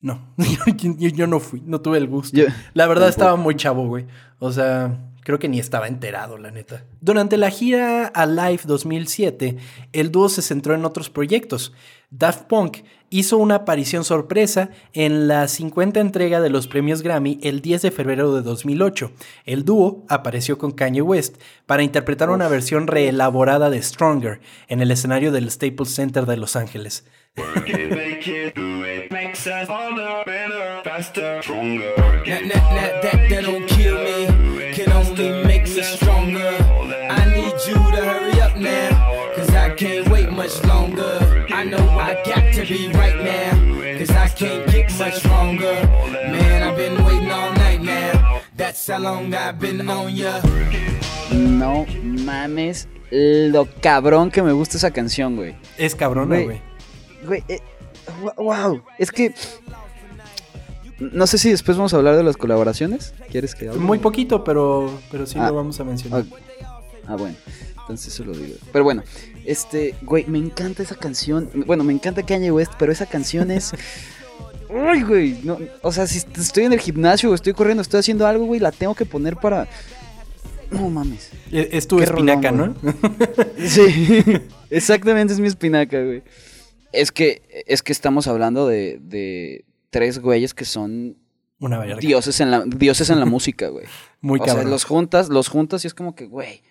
[0.03, 0.19] no,
[0.97, 2.37] yo, no fui, no tuve el gusto.
[2.73, 4.05] la verdad estaba muy chavo, güey.
[4.37, 6.83] O sea, creo que ni estaba enterado, la neta.
[6.99, 9.55] Durante la gira a Live 2007,
[9.93, 11.71] el dúo se centró en otros proyectos.
[12.09, 17.61] Daft Punk hizo una aparición sorpresa en la 50 entrega de los premios Grammy el
[17.61, 19.09] 10 de febrero de 2008.
[19.45, 24.91] El dúo apareció con Kanye West para interpretar una versión reelaborada de Stronger en el
[24.91, 27.05] escenario del Staples Center de Los Ángeles.
[29.43, 31.93] Faster, stronger.
[31.97, 36.55] That, that, that, that, that don't kill me, can only make me stronger.
[37.09, 41.45] I need you to hurry up now, cause I can't wait much longer.
[41.49, 45.75] I know I got to be right now, cause I can't get much longer.
[46.13, 50.39] Man, I've been waiting all night now, that's how long I've been on ya.
[51.31, 55.55] No mames lo cabrón que me gusta esa canción, güey.
[55.77, 56.61] Es cabrona, güey.
[57.25, 57.61] Güey, eh,
[58.37, 58.81] wow.
[58.97, 59.33] Es que.
[60.99, 63.13] No sé si después vamos a hablar de las colaboraciones.
[63.31, 63.79] ¿Quieres que hable?
[63.79, 65.47] Muy poquito, pero, pero sí Ah.
[65.49, 66.23] lo vamos a mencionar.
[67.07, 67.35] Ah, bueno.
[67.81, 68.55] Entonces eso lo digo.
[68.71, 69.03] Pero bueno,
[69.45, 71.49] este, güey, me encanta esa canción.
[71.65, 73.73] Bueno, me encanta Kanye West, pero esa canción es.
[74.69, 75.39] Uy, güey.
[75.43, 78.59] No, o sea, si estoy en el gimnasio o estoy corriendo, estoy haciendo algo, güey,
[78.61, 79.67] la tengo que poner para.
[80.71, 81.29] No mames.
[81.51, 82.93] Es, es tu espinaca, rolón, ¿no?
[83.67, 84.23] Sí,
[84.69, 86.23] exactamente es mi espinaca, güey.
[86.93, 91.17] Es que, es que estamos hablando de, de tres güeyes que son
[91.59, 93.85] Una dioses en la, dioses en la música, güey.
[94.21, 94.71] Muy o sea, cabrón.
[94.71, 96.61] los juntas, los juntas y es como que, güey.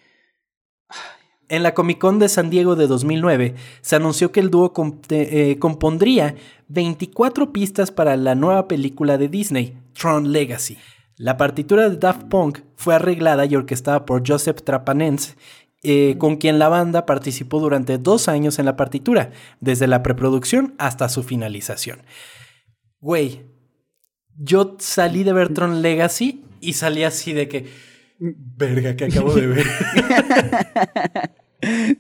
[1.49, 5.05] En la Comic Con de San Diego de 2009 se anunció que el dúo comp-
[5.11, 6.35] eh, compondría
[6.69, 10.79] 24 pistas para la nueva película de Disney, Tron Legacy.
[11.17, 15.35] La partitura de Daft Punk fue arreglada y orquestada por Joseph Trapanense,
[15.83, 20.75] eh, con quien la banda participó durante dos años en la partitura, desde la preproducción
[20.79, 22.03] hasta su finalización.
[23.01, 23.43] Güey,
[24.37, 27.67] yo salí de ver Tron Legacy y salí así de que...
[28.19, 29.67] Verga, que acabo de ver.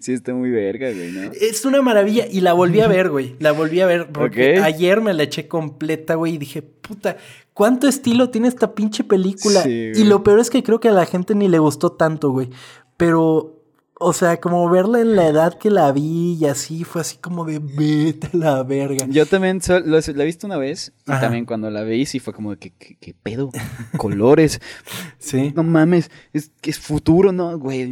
[0.00, 1.30] Sí, está muy verga, güey, ¿no?
[1.40, 3.36] Es una maravilla y la volví a ver, güey.
[3.38, 7.16] La volví a ver porque ayer me la eché completa, güey, y dije, puta,
[7.54, 9.62] ¿cuánto estilo tiene esta pinche película?
[9.62, 12.30] Sí, y lo peor es que creo que a la gente ni le gustó tanto,
[12.30, 12.50] güey.
[12.96, 13.61] Pero,
[14.02, 17.44] o sea, como verla en la edad que la vi y así, fue así como
[17.44, 19.06] de vete a la verga.
[19.08, 21.20] Yo también sol- lo- la he visto una vez y Ajá.
[21.22, 23.50] también cuando la vi sí fue como de que, que- que pedo,
[23.96, 24.60] colores,
[25.18, 25.52] Sí.
[25.54, 27.58] no mames, es que es futuro, ¿no?
[27.58, 27.82] Güey,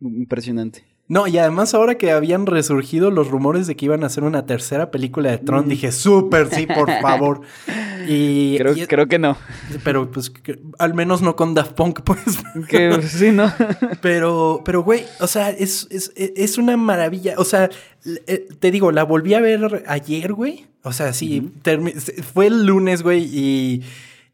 [0.00, 0.84] impresionante.
[1.10, 4.46] No, y además ahora que habían resurgido los rumores de que iban a hacer una
[4.46, 7.40] tercera película de Tron, dije, súper, sí, por favor.
[8.06, 9.36] Y, Creo, y- creo que no.
[9.82, 12.20] pero pues que- al menos no con Daft Punk, pues.
[12.68, 13.52] Que sí, ¿no?
[14.00, 17.34] Pero, pero, güey, o sea, es, es, es una maravilla.
[17.38, 17.68] O sea,
[18.26, 20.66] eh, te digo, la volví a ver ayer, güey.
[20.84, 21.50] O sea, sí,
[22.32, 23.82] fue el lunes, güey, y,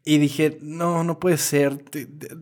[0.07, 1.83] y dije, no, no puede ser,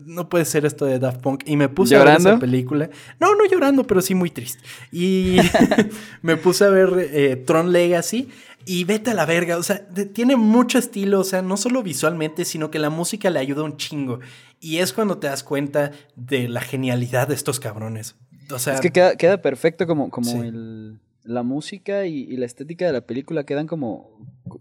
[0.04, 1.42] no puede ser esto de Daft Punk.
[1.46, 2.88] Y me puse a ver esa película.
[3.18, 4.62] No, no llorando, pero sí muy triste.
[4.92, 5.38] Y
[6.22, 8.28] me puse a ver eh, Tron Legacy.
[8.68, 12.44] Y vete a la verga, o sea, tiene mucho estilo, o sea, no solo visualmente,
[12.44, 14.18] sino que la música le ayuda un chingo.
[14.60, 18.16] Y es cuando te das cuenta de la genialidad de estos cabrones.
[18.52, 20.38] O sea, Es que queda, queda perfecto como, como Sí.
[20.38, 24.10] el, la música y, y la estética de la película quedan como,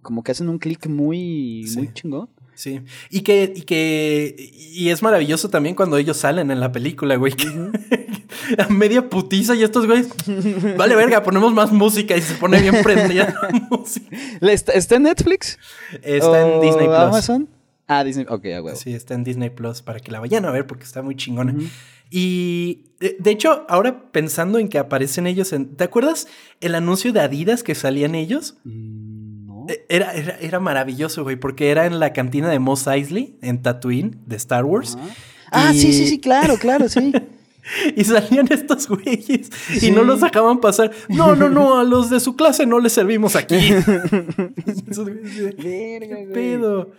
[0.04, 1.78] como que hacen un clic muy, Sí.
[1.78, 2.30] muy chingón.
[2.56, 2.82] Sí.
[3.10, 4.36] Y que, y que,
[4.74, 7.34] y es maravilloso también cuando ellos salen en la película, güey.
[7.34, 7.46] que-
[8.58, 10.10] a media putiza y estos güeyes,
[10.78, 14.16] vale verga, ponemos más música y se pone bien prendida la música.
[14.40, 15.58] ¿La- ¿Está, está en Netflix?
[16.04, 16.98] Está en ¿O Disney Plus.
[16.98, 17.50] Amazon?
[17.88, 18.26] Ah, Disney.
[18.30, 18.76] Ok, a huevo.
[18.76, 21.56] Sí, está en Disney Plus para que la vayan a ver porque está muy chingona.
[22.12, 25.76] Y de, de hecho, ahora pensando en que aparecen ellos en.
[25.76, 26.28] ¿Te acuerdas
[26.62, 28.56] el anuncio de Adidas que salían ellos?
[28.64, 29.15] Mm,
[29.66, 29.74] No.
[29.74, 33.62] Eh, Era, era, era maravilloso, güey, porque era en la cantina de Mos Eisley, en
[33.62, 34.98] Tatooine, de Star Wars.
[35.52, 37.12] Ah, sí, sí, sí, claro, claro, sí.
[37.96, 39.50] Y salían estos güeyes
[39.80, 39.88] Sí.
[39.88, 40.92] y no los dejaban pasar.
[41.10, 43.56] No, no, no, a los de su clase no les servimos aquí.
[44.76, 46.32] Verga, ¿Qué güey.
[46.32, 46.92] pedo?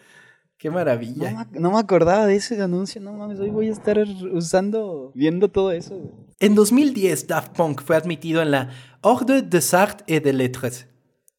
[0.59, 1.47] Qué No maravilla.
[1.53, 3.99] me, no me acordaba de ese anuncio, no mames, hoy voy a estar
[4.33, 5.97] usando, viendo todo eso.
[5.97, 6.11] güey.
[6.41, 8.71] En 2010, Daft Punk fue admitido en la
[9.03, 10.87] Ordre des Arts et des Lettres,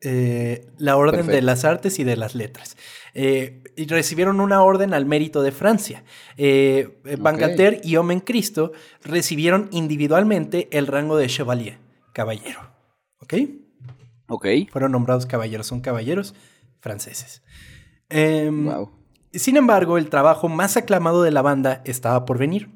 [0.01, 2.77] eh, la Orden de las Artes y de las Letras.
[3.13, 6.03] Eh, y recibieron una orden al mérito de Francia.
[6.37, 8.71] Eh, eh, Bangalter y Omen Cristo
[9.03, 11.77] recibieron individualmente el rango de Chevalier,
[12.13, 12.59] caballero.
[13.19, 13.33] ¿Ok?
[14.27, 14.47] Ok.
[14.71, 16.35] Fueron nombrados caballeros, son caballeros
[16.79, 17.41] franceses.
[18.09, 18.91] Em, Wow.
[19.33, 22.69] sin embargo, el trabajo más aclamado de la banda estaba por venir.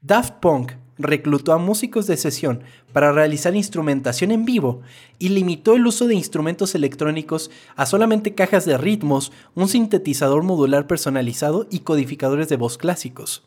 [0.00, 4.82] Daft Punk reclutó a músicos de sesión para realizar instrumentación en vivo
[5.18, 10.86] y limitó el uso de instrumentos electrónicos a solamente cajas de ritmos, un sintetizador modular
[10.86, 13.46] personalizado y codificadores de voz clásicos.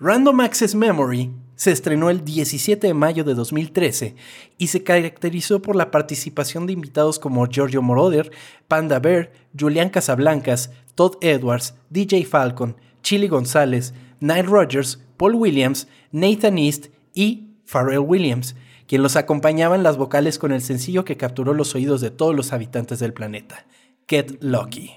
[0.00, 4.14] Random Access Memory se estrenó el 17 de mayo de 2013
[4.56, 8.30] y se caracterizó por la participación de invitados como Giorgio Moroder,
[8.68, 16.58] Panda Bear, Julián Casablancas, Todd Edwards, DJ Falcon, Chili González, Nile Rogers, Paul Williams, Nathan
[16.58, 18.56] East y Pharrell Williams,
[18.86, 22.34] quien los acompañaba en las vocales con el sencillo que capturó los oídos de todos
[22.34, 23.66] los habitantes del planeta,
[24.08, 24.92] Get Lucky.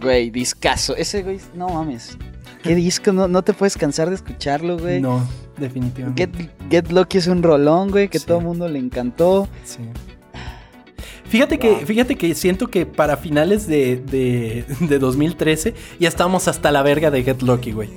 [0.00, 0.96] Güey, discaso.
[0.96, 2.16] Ese güey, no mames.
[2.62, 3.12] ¿Qué disco?
[3.12, 5.00] No, no te puedes cansar de escucharlo, güey.
[5.00, 5.26] No
[5.60, 6.26] definitivamente.
[6.26, 8.26] Get, Get Lucky es un rolón, güey, que Sí.
[8.26, 9.48] todo el mundo le encantó.
[9.64, 9.78] Sí.
[11.28, 16.72] Fíjate que, fíjate que siento que para finales de, de, de 2013 ya estábamos hasta
[16.72, 17.88] la verga de Get Lucky, güey.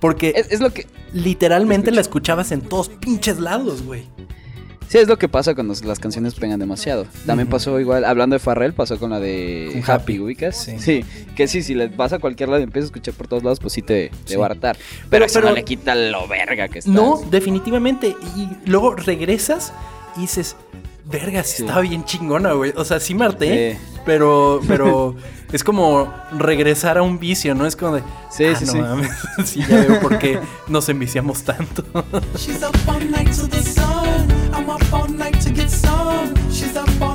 [0.00, 0.86] Porque Es, es lo que.
[1.12, 4.04] literalmente la escuchabas en todos pinches lados, güey.
[4.92, 7.06] Sí, es lo que pasa cuando las canciones pegan demasiado.
[7.24, 10.54] También pasó igual, hablando de Farrell, pasó con la de Con Happy, ¿ubicas?
[10.64, 10.78] sí.
[10.78, 11.02] Sí.
[11.34, 13.58] que sí, si le vas a cualquier lado y empiezas a escuchar por todos lados,
[13.58, 14.36] pues sí te, te Sí.
[14.36, 14.76] va a hartar.
[14.76, 16.90] Pero, Pero- eso pero- no le quita lo verga que está.
[16.90, 18.14] No, definitivamente.
[18.36, 19.72] Y luego regresas
[20.18, 20.56] y dices,
[21.12, 21.62] verga, sí, Sí.
[21.62, 22.72] estaba bien chingona, güey.
[22.76, 23.98] O sea, sí me harté, Sí.
[24.04, 25.14] pero, pero
[25.52, 27.66] es como regresar a un vicio, ¿no?
[27.66, 28.78] Es como de, Sí, "Ah, sí, no sí.
[28.80, 29.10] mames".
[29.44, 31.84] sí, ya veo por qué nos enviciamos tanto.
[32.36, 34.28] She's up all night to the sun.
[34.54, 36.32] I'm up all night to get some.
[36.50, 37.11] She's up all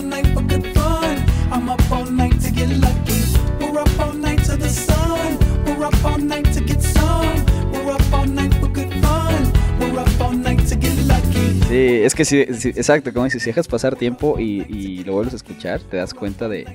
[12.07, 15.37] es que sí, exacto, como dices, si dejas pasar tiempo y, y lo vuelves a
[15.37, 16.65] escuchar, te das cuenta de...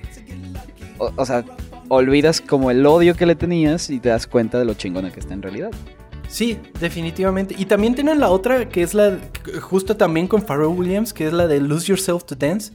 [0.98, 1.44] O, o sea,
[1.88, 5.20] olvidas como el odio que le tenías y te das cuenta de lo chingona que
[5.20, 5.70] está en realidad.
[6.28, 7.54] Sí, definitivamente.
[7.58, 9.18] Y también tienen la otra que es la,
[9.60, 12.72] justo también con Pharrell Williams, que es la de Lose Yourself to Dance.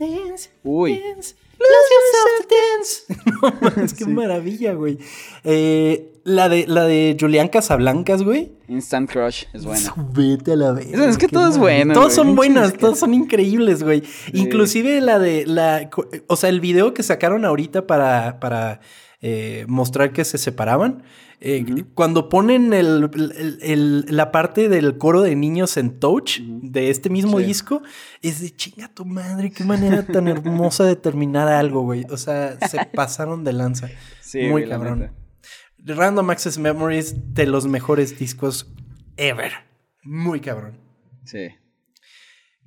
[0.00, 1.00] Dance, Uy.
[1.12, 3.30] dance, lose yourself dance.
[3.42, 4.10] No mames, qué Sí.
[4.10, 4.98] maravilla, güey.
[5.44, 8.52] Eh, la, de, la de Julián Casablancas, güey.
[8.68, 9.94] Instant Crush es buena.
[10.12, 10.92] Vete a la vez.
[10.92, 14.02] Es- es que todo es bueno, Todos son que- todos son increíbles, güey.
[14.32, 15.88] Inclusive la de la.
[16.26, 18.80] O sea, el video que sacaron ahorita para, para
[19.22, 21.02] eh, mostrar que se separaban.
[21.40, 26.90] Eh, Cuando ponen el, el- el- la parte del coro de niños en Touch de
[26.90, 27.44] este mismo Sí.
[27.46, 27.82] disco,
[28.22, 32.04] es de chinga tu madre, qué manera tan hermosa de terminar algo, güey.
[32.10, 33.88] O sea, se pasaron de lanza.
[34.20, 35.12] Sí, Muy cabrón.
[35.84, 38.72] Random Access Memories de los mejores discos
[39.16, 39.52] ever.
[40.02, 40.78] Muy cabrón.
[41.24, 41.48] Sí.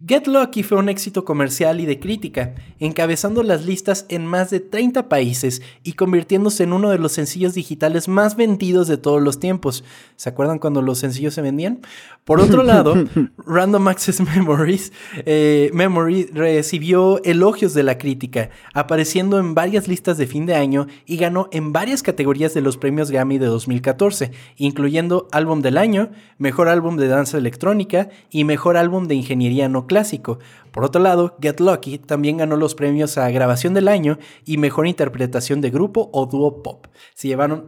[0.04, 4.60] Get Lucky fue un éxito comercial y de crítica, encabezando las listas en más de
[4.60, 9.40] 30 países y convirtiéndose en uno de los sencillos digitales más vendidos de todos los
[9.40, 9.84] tiempos.
[10.16, 11.82] ¿Se acuerdan cuando los sencillos se vendían?
[12.26, 12.96] Por otro lado,
[13.46, 20.26] Random Access Memories, eh, Memory recibió elogios de la crítica, apareciendo en varias listas de
[20.26, 25.28] fin de año y ganó en varias categorías de los premios Grammy de 2014, incluyendo
[25.32, 30.40] Álbum del Año, Mejor Álbum de Danza Electrónica y Mejor Álbum de Ingeniería No Clásico.
[30.72, 34.88] Por otro lado, Get Lucky también ganó los premios a Grabación del Año y Mejor
[34.88, 36.88] Interpretación de Grupo o Dúo Pop.
[37.14, 37.66] Se llevaron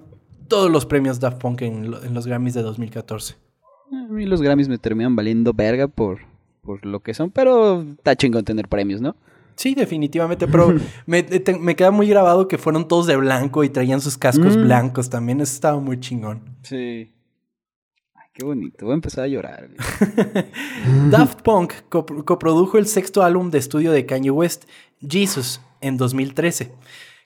[0.47, 3.35] todos los premios Daft Punk en, lo- en los Grammys de 2014.
[3.91, 6.19] A mí los Grammys me terminan valiendo verga por,
[6.61, 9.15] por lo que son, pero está chingón tener premios, ¿no?
[9.55, 10.73] Sí, definitivamente, pero
[11.05, 14.55] me, te- me queda muy grabado que fueron todos de blanco y traían sus cascos
[14.57, 14.63] Mm.
[14.63, 15.41] blancos también.
[15.41, 16.41] Eso estaba muy chingón.
[16.63, 17.11] Sí.
[18.33, 18.85] Qué bonito.
[18.85, 19.69] Voy a empezar a llorar.
[21.11, 24.63] Daft Punk cop- coprodujo el sexto álbum de estudio de Kanye West,
[25.07, 26.71] Jesus, en 2013,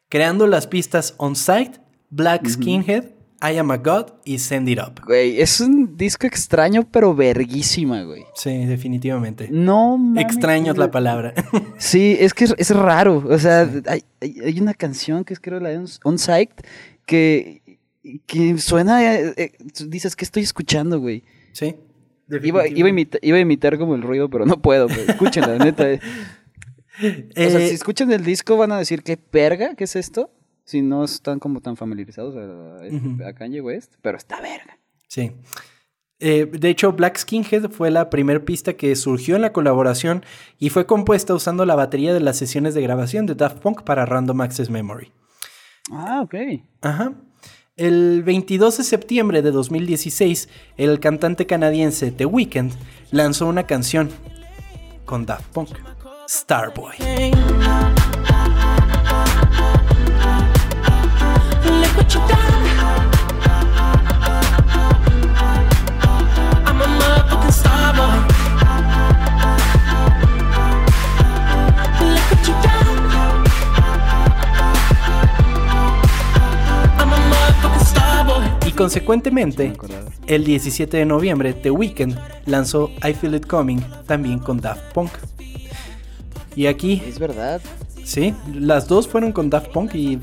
[0.09, 1.77] creando las pistas On Sight,
[2.09, 3.05] Black Skinhead,
[3.41, 4.99] I Am a God y Send It Up.
[5.05, 8.25] Güey, es un disco extraño, pero verguísima, güey.
[8.35, 9.47] Sí, definitivamente.
[9.51, 11.33] No mames, Extraño es la palabra.
[11.77, 13.23] Sí, es que es, es raro.
[13.29, 16.49] O sea, hay, hay, hay una canción que es creo la de On- On Sight
[17.05, 17.61] que,
[18.25, 19.03] que suena.
[19.15, 19.51] eh, eh,
[19.87, 21.23] dices, ¿qué estoy escuchando, güey?
[21.53, 21.75] sí.
[22.29, 24.99] Iba, iba, a imita- iba a imitar como el ruido, pero no puedo, güey.
[25.07, 25.89] Escúchenla, neta.
[25.89, 26.01] eh.
[27.01, 29.75] O sea, si escuchan el disco van a decir, ¿qué perga?
[29.75, 30.29] ¿Qué es esto?
[30.65, 34.77] Si no están como tan familiarizados a, a- Kanye West, pero está verga.
[35.07, 35.31] Sí.
[36.19, 40.25] Eh, de hecho, Black Skinhead fue la primera pista que surgió en la colaboración
[40.59, 44.05] y fue compuesta usando la batería de las sesiones de grabación de Daft Punk para
[44.05, 45.13] Random Access Memory.
[45.91, 46.35] Ah, ok.
[46.81, 47.13] Ajá.
[47.77, 52.71] El 22 de septiembre de 2016, el cantante canadiense The Weeknd
[53.11, 54.09] lanzó una canción
[55.05, 55.69] con Daft Punk,
[56.27, 56.95] Starboy.
[78.77, 79.73] Consecuentemente,
[80.27, 85.11] el 17 de noviembre, The Weeknd lanzó I Feel It Coming también con Daft Punk.
[86.55, 87.59] Y aquí Es verdad.
[88.03, 90.19] Sí, las dos fueron con Daft Punk y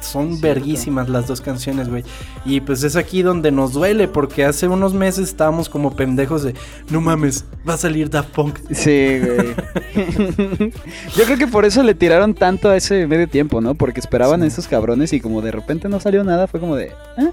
[0.00, 2.02] son verguísimas las dos canciones, güey.
[2.44, 6.54] Y pues es aquí donde nos duele porque hace unos meses estábamos como pendejos de,
[6.90, 8.58] no mames, va a salir Daft Punk.
[8.72, 9.54] Sí, güey.
[11.16, 13.74] Yo creo que por eso le tiraron tanto a ese medio tiempo, ¿no?
[13.74, 16.86] Porque esperaban a esos cabrones y como de repente no salió nada, fue como de...
[16.86, 17.32] ¿eh?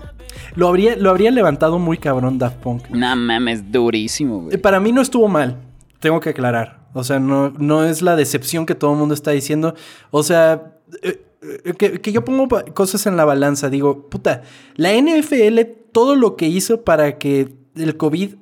[0.55, 2.89] Lo habría, lo habría levantado muy cabrón Daft Punk.
[2.89, 4.57] No mames, durísimo, Eh, güey.
[4.57, 5.57] Para mí no estuvo mal,
[5.99, 6.85] tengo que aclarar.
[6.93, 9.75] O sea, no, no es la decepción que todo el mundo está diciendo.
[10.11, 11.21] O sea, eh,
[11.65, 13.69] eh, que, que yo pongo cosas en la balanza.
[13.69, 14.43] Digo, puta,
[14.75, 15.59] la NFL,
[15.91, 18.35] todo lo que hizo para que el COVID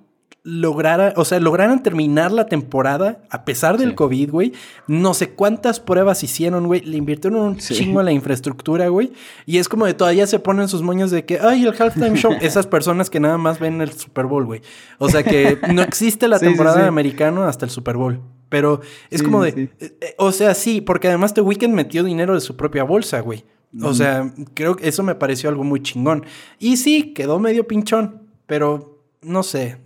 [0.45, 3.95] lograra, o sea, lograran terminar la temporada a pesar del Sí.
[3.95, 4.51] COVID, güey.
[4.87, 6.81] No sé cuántas pruebas hicieron, güey.
[6.81, 7.75] Le invirtieron un Sí.
[7.75, 9.13] chingo en la infraestructura, güey.
[9.45, 12.33] Y es como de todavía se ponen sus moños de que, ay, el halftime show.
[12.41, 14.61] Esas personas que nada más ven el Super Bowl, güey.
[14.97, 18.19] O sea que no existe la Sí, temporada americano hasta el Super Bowl.
[18.49, 22.33] Pero es como de, eh, eh, o sea, sí, porque además The Weeknd metió dinero
[22.35, 23.45] de su propia bolsa, güey.
[23.81, 26.23] O sea, creo que eso me pareció algo muy chingón.
[26.59, 28.92] Y sí, quedó medio pinchón, pero
[29.23, 29.77] no sé.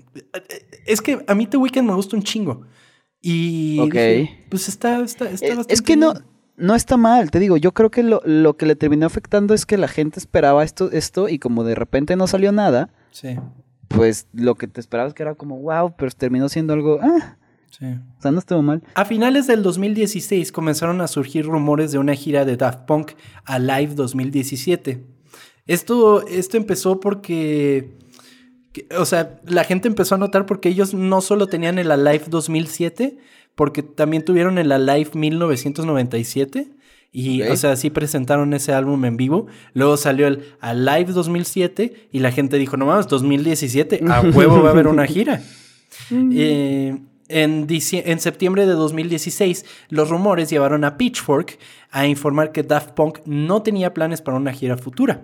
[0.86, 2.64] Es que a mí The Weeknd me gusta un chingo.
[3.22, 6.14] Y dije, pues está, está, está Eh, bastante es que no,
[6.56, 9.66] no está mal, te digo, yo creo que lo, lo que le terminó afectando es
[9.66, 13.36] que la gente esperaba esto, esto y como de repente no salió nada, Sí,
[13.88, 17.38] pues lo que te esperabas que era como wow, pero terminó siendo algo, ah,
[17.72, 17.86] sí.
[18.18, 18.84] o sea, no estuvo mal.
[18.94, 23.12] A finales del 2016 comenzaron a surgir rumores de una gira de Daft Punk
[23.46, 25.04] a Live 2017.
[25.66, 28.07] Esto, esto empezó porque, que-
[28.98, 33.18] o sea, la gente empezó a notar porque ellos no solo tenían el Alive 2007,
[33.56, 36.68] porque también tuvieron el Alive 1997.
[37.14, 39.48] Y, o sea, sí presentaron ese álbum en vivo.
[39.74, 44.70] Luego salió el Alive 2007 y la gente dijo, no mames, 2017, a huevo va
[44.70, 45.42] a haber una gira.
[46.12, 46.96] Eh,
[47.30, 51.58] en, dicie- en septiembre de 2016, los rumores llevaron a Pitchfork
[51.92, 55.24] a informar que Daft Punk no tenía planes para una gira futura.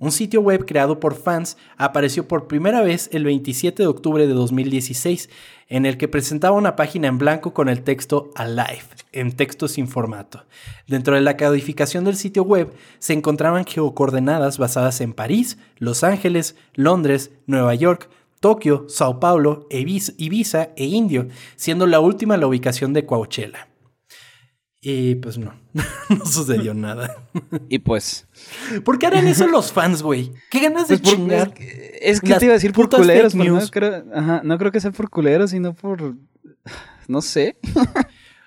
[0.00, 4.32] Un sitio web creado por fans apareció por primera vez el 27 de octubre de
[4.32, 5.28] 2016,
[5.68, 9.88] en el que presentaba una página en blanco con el texto Alive, en texto sin
[9.88, 10.44] formato.
[10.86, 16.54] Dentro de la codificación del sitio web se encontraban geocoordenadas basadas en París, Los Ángeles,
[16.74, 21.26] Londres, Nueva York, Tokio, Sao Paulo, Ibiza, e Indio,
[21.56, 23.67] siendo la última la ubicación de Coachella.
[24.80, 25.54] Y pues no,
[26.08, 27.16] no sucedió nada.
[27.68, 28.28] Y pues,
[28.84, 30.32] ¿Por qué harán eso los fans, güey?
[30.50, 31.48] ¿Qué ganas de pues por- chingar?
[31.48, 34.56] es que, es que te iba a decir por culeros, pero no creo, ajá, no
[34.56, 36.14] creo que sea por culeros, sino por,
[37.08, 37.56] no sé.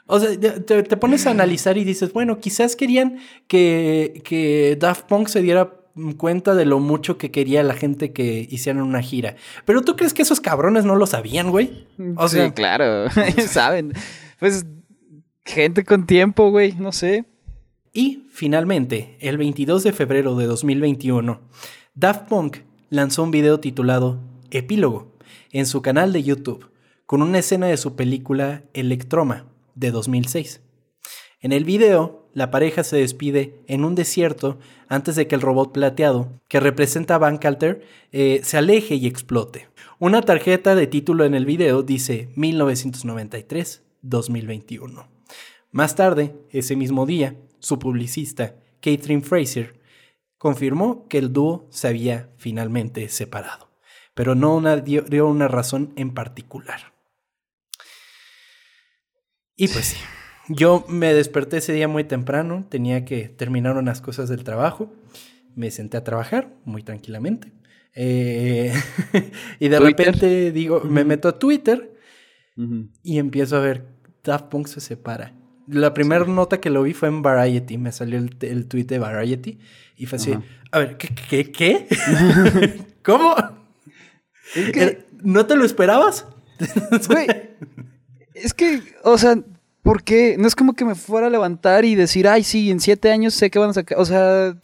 [0.08, 5.08] O sea, te, te pones a analizar y dices, bueno, quizás querían que, que Daft
[5.08, 5.74] Punk se diera
[6.18, 9.36] cuenta de lo mucho que quería la gente que hicieran una gira.
[9.66, 11.88] Pero tú crees que esos cabrones no lo sabían, güey?
[12.16, 13.10] O sea, sí, claro,
[13.48, 13.94] saben.
[14.40, 14.66] Pues,
[15.46, 17.26] gente con tiempo, güey, no sé.
[17.94, 21.42] Y finalmente, el 22 de febrero de 2021,
[21.94, 25.12] Daft Punk lanzó un video titulado Epílogo
[25.52, 26.70] en su canal de YouTube
[27.06, 30.62] con una escena de su película Electroma de 2006.
[31.42, 35.74] En el video, la pareja se despide en un desierto antes de que el robot
[35.74, 39.68] plateado, que representa a Van Calter, eh, se aleje y explote.
[40.00, 45.08] Una tarjeta de título en el video dice 1993-2021.
[45.72, 49.80] Más tarde, ese mismo día, su publicista, Catherine Fraser,
[50.38, 53.70] confirmó que el dúo se había finalmente separado,
[54.14, 56.94] pero no una- dio, dio una razón en particular.
[59.56, 59.98] Y pues sí,
[60.50, 64.92] yo me desperté ese día muy temprano, tenía que terminar unas cosas del trabajo,
[65.56, 67.52] me senté a trabajar muy tranquilamente.
[67.94, 68.74] eh,
[69.60, 70.06] y de Twitter.
[70.06, 71.96] repente digo, me meto a Twitter
[73.04, 73.86] y empiezo a ver
[74.24, 75.34] Daft Punk se separa.
[75.68, 79.00] La primera nota que lo vi fue en Variety, me salió el, el tweet de
[79.00, 79.60] Variety
[79.98, 80.44] y fue así, Ajá.
[80.72, 81.10] a ver, ¿qué?
[81.30, 81.88] qué, qué?
[83.04, 83.36] ¿Cómo?
[84.56, 86.26] Es que- Eh, ¿No te lo esperabas?
[87.08, 87.28] Güey,
[88.34, 89.38] es que, o sea,
[89.84, 90.36] ¿por qué?
[90.40, 93.34] No es como que me fuera a levantar y decir, ay, sí, en siete años
[93.36, 94.00] sé que van a sacar.
[94.00, 94.56] O sea,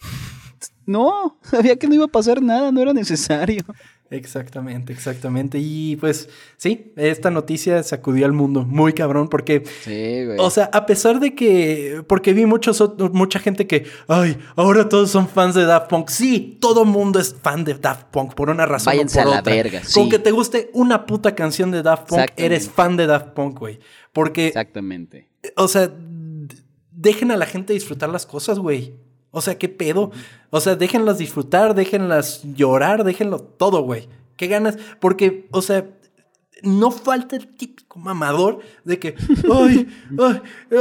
[0.86, 3.62] no, sabía que no iba a pasar nada, no era necesario.
[4.10, 5.58] Exactamente, exactamente.
[5.60, 10.38] Y pues sí, esta noticia sacudió al mundo muy cabrón porque Sí, güey.
[10.38, 12.02] O sea, a pesar de que.
[12.06, 12.82] Porque vi muchos,
[13.12, 13.84] mucha gente que.
[14.06, 16.08] Ay, ahora todos son fans de Daft Punk.
[16.08, 18.92] Sí, todo mundo es fan de Daft Punk por una razón.
[18.92, 19.54] Váyanse o por a la otra.
[19.54, 20.08] verga, Con sí.
[20.08, 23.78] que te guste una puta canción de Daft Punk, eres fan de Daft Punk, güey.
[24.12, 25.28] Porque, Exactamente.
[25.56, 25.92] o sea,
[26.92, 28.94] dejen a la gente disfrutar las cosas, güey.
[29.30, 30.10] O sea, qué pedo.
[30.50, 34.08] O sea, déjenlas disfrutar, déjenlas llorar, déjenlo todo, güey.
[34.36, 34.78] ¿Qué ganas?
[35.00, 35.86] Porque, o sea,
[36.62, 39.14] no falta el típico mamador de que,
[39.52, 39.86] ay,
[40.18, 40.40] ay,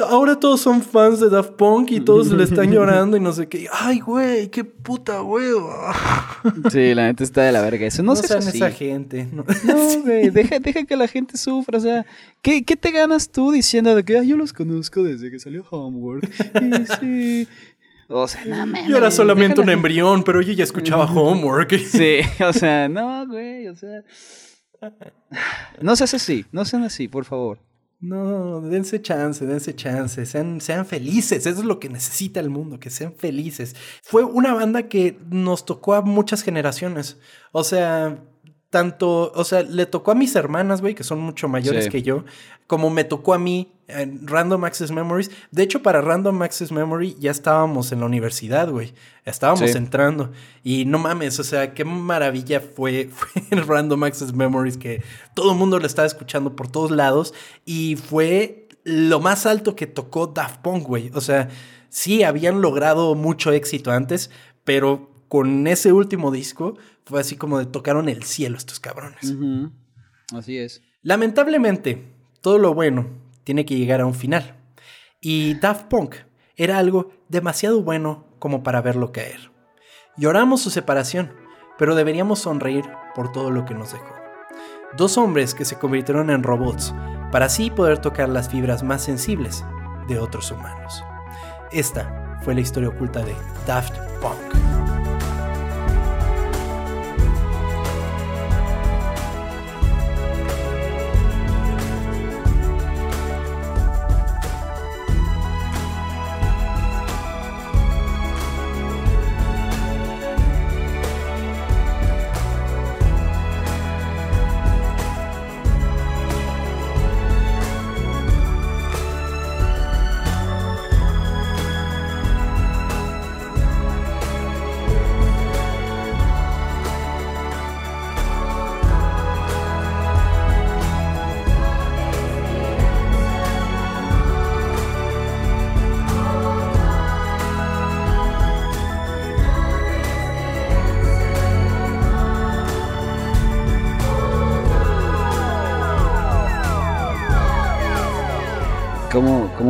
[0.10, 3.48] ahora todos son fans de Daft Punk y todos le están llorando y no sé
[3.48, 3.68] qué.
[3.72, 5.93] Ay, güey, qué puta hueva.
[6.72, 7.86] Sí, la neta está de la verga.
[7.86, 8.58] Eso no, No, sean así.
[8.58, 9.28] esa gente.
[9.32, 9.43] No.
[9.66, 12.06] No, güey, deja, deja que la gente sufra, o sea,
[12.41, 15.66] ¿qué, qué te ganas tú diciendo de que "Ay, yo los conozco desde que salió
[15.70, 16.28] Homework?
[16.62, 17.48] Y sí.
[18.10, 18.88] O sea, no mames.
[18.88, 21.74] Yo era solamente un embrión, pero yo ya escuchaba Homework.
[21.88, 24.03] Sí, o sea, no, güey, o sea.
[25.82, 27.60] No seas así, no sean así, por favor.
[27.99, 32.80] No, dense chance, dense chance, sean, sean felices, eso es lo que necesita el mundo,
[32.80, 33.76] que sean felices.
[34.03, 37.18] Fue una banda que nos tocó a muchas generaciones,
[37.51, 38.24] o sea,
[38.70, 41.89] tanto, o sea, le tocó a mis hermanas, güey, que son mucho mayores Sí.
[41.89, 42.26] que yo,
[42.68, 45.32] como me tocó a mí en Random Access Memories.
[45.51, 48.93] De hecho, para Random Access Memory ya estábamos en la universidad, güey,
[49.24, 49.78] estábamos Sí.
[49.78, 50.32] entrando
[50.63, 55.01] y no mames, o sea, qué maravilla fue, fue el Random Access Memories que
[55.34, 57.34] todo el mundo lo estaba escuchando por todos lados
[57.65, 61.09] y fue lo más alto que tocó Daft Punk, güey.
[61.13, 61.47] O sea,
[61.89, 64.30] sí habían logrado mucho éxito antes,
[64.65, 69.34] pero con ese último disco fue así como de tocaron el cielo estos cabrones.
[70.34, 70.82] Así es.
[71.01, 73.07] Lamentablemente, todo lo bueno
[73.43, 74.55] tiene que llegar a un final.
[75.21, 76.15] Y Daft Punk
[76.55, 79.51] era algo demasiado bueno como para verlo caer.
[80.17, 81.34] Lloramos su separación,
[81.78, 84.15] pero deberíamos sonreír por todo lo que nos dejó.
[84.97, 86.93] Dos hombres que se convirtieron en robots
[87.32, 89.63] para así poder tocar las fibras más sensibles
[90.07, 91.03] de otros humanos.
[91.71, 94.47] Esta fue la historia oculta de Daft Punk.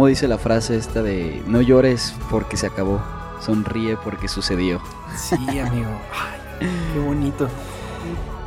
[0.07, 3.01] ¿Cómo, cómo dice la frase esta de no llores porque se acabó,
[3.41, 4.79] sonríe porque sucedió?
[5.17, 5.89] Sí, amigo.
[6.13, 7.47] Ay, qué bonito.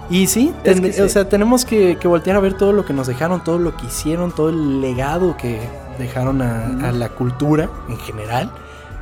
[0.09, 3.07] Y sí, Es o sea, tenemos que, que voltear a ver todo lo que nos
[3.07, 5.61] dejaron, todo lo que hicieron, todo el legado que
[5.99, 8.51] dejaron a la cultura en general.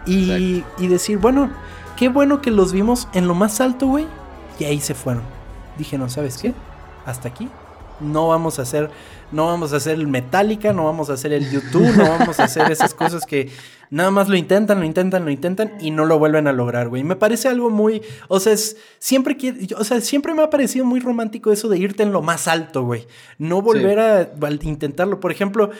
[0.04, 1.50] Y, y decir, bueno,
[1.96, 4.06] qué bueno que los vimos en lo más alto, güey.
[4.58, 5.22] Y ahí se fueron.
[5.78, 6.54] Dije, no, ¿sabes qué?
[7.06, 7.48] Hasta aquí.
[8.00, 8.90] No vamos a hacer,
[9.32, 12.44] no vamos a hacer el Metallica, no vamos a hacer el YouTube, no vamos a
[12.44, 13.50] hacer esas cosas que
[13.90, 17.02] nada más lo intentan, lo intentan, lo intentan y no lo vuelven a lograr, güey.
[17.04, 20.84] Me parece algo muy, o sea, es, siempre yo- o sea, siempre me ha parecido
[20.84, 23.06] muy romántico eso de irte en lo más alto, güey.
[23.38, 25.18] No volver a, a intentarlo.
[25.20, 25.70] Por ejemplo,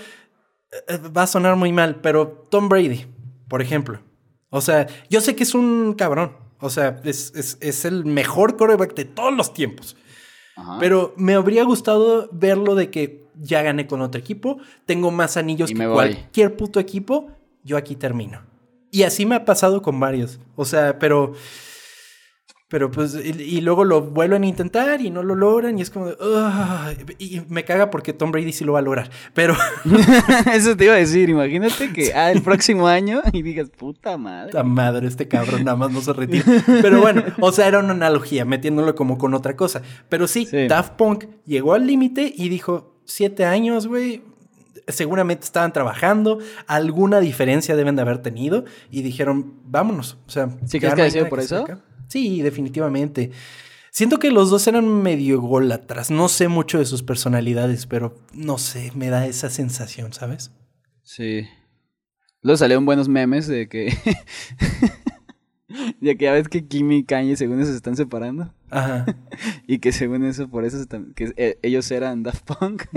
[0.88, 3.06] eh, va a sonar muy mal, pero Tom Brady,
[3.48, 4.00] por ejemplo.
[4.50, 6.32] O sea, yo sé que es un cabrón.
[6.60, 9.96] O sea, es, es- es el mejor quarterback de todos los tiempos.
[10.58, 10.76] Ajá.
[10.80, 15.70] Pero me habría gustado verlo de que ya gané con otro equipo, tengo más anillos
[15.70, 17.28] Y que cualquier puto equipo,
[17.62, 18.42] yo aquí termino.
[18.90, 20.40] Y así me ha pasado con varios.
[20.56, 21.32] O sea, pero.
[22.70, 25.88] Pero pues, y, y luego lo vuelven a intentar y no lo logran y es
[25.88, 29.10] como de, "Ugh", y me caga porque Tom Brady sí lo va a lograr.
[29.32, 29.54] Pero
[30.52, 34.52] Eso te iba a decir, imagínate que ah, el próximo año y digas, puta madre.
[34.52, 36.44] La madre, este cabrón nada más no se retira.
[36.82, 39.80] Pero bueno, o sea, era una analogía, metiéndolo como con otra cosa.
[40.08, 40.66] Pero sí, Sí.
[40.68, 44.22] Daft Punk llegó al límite y dijo, siete años, güey.
[44.86, 50.16] Seguramente estaban trabajando, alguna diferencia deben de haber tenido y dijeron, vámonos.
[50.26, 51.62] O sea, ¿Sí crees que hay sido por eso?
[51.64, 51.80] acá.
[52.08, 53.30] Sí, definitivamente.
[53.90, 56.10] Siento que los dos eran medio ególatras.
[56.10, 60.50] No sé mucho de sus personalidades, pero no sé, me da esa sensación, ¿sabes?
[61.02, 61.46] Sí.
[62.42, 63.96] Luego salieron buenos memes de que.
[66.00, 68.52] de que ya ves que Kimi y Kanye según eso se están separando.
[68.70, 69.06] Ajá.
[69.66, 72.84] Y que según eso, por eso están- que eh, ellos eran Daft Punk.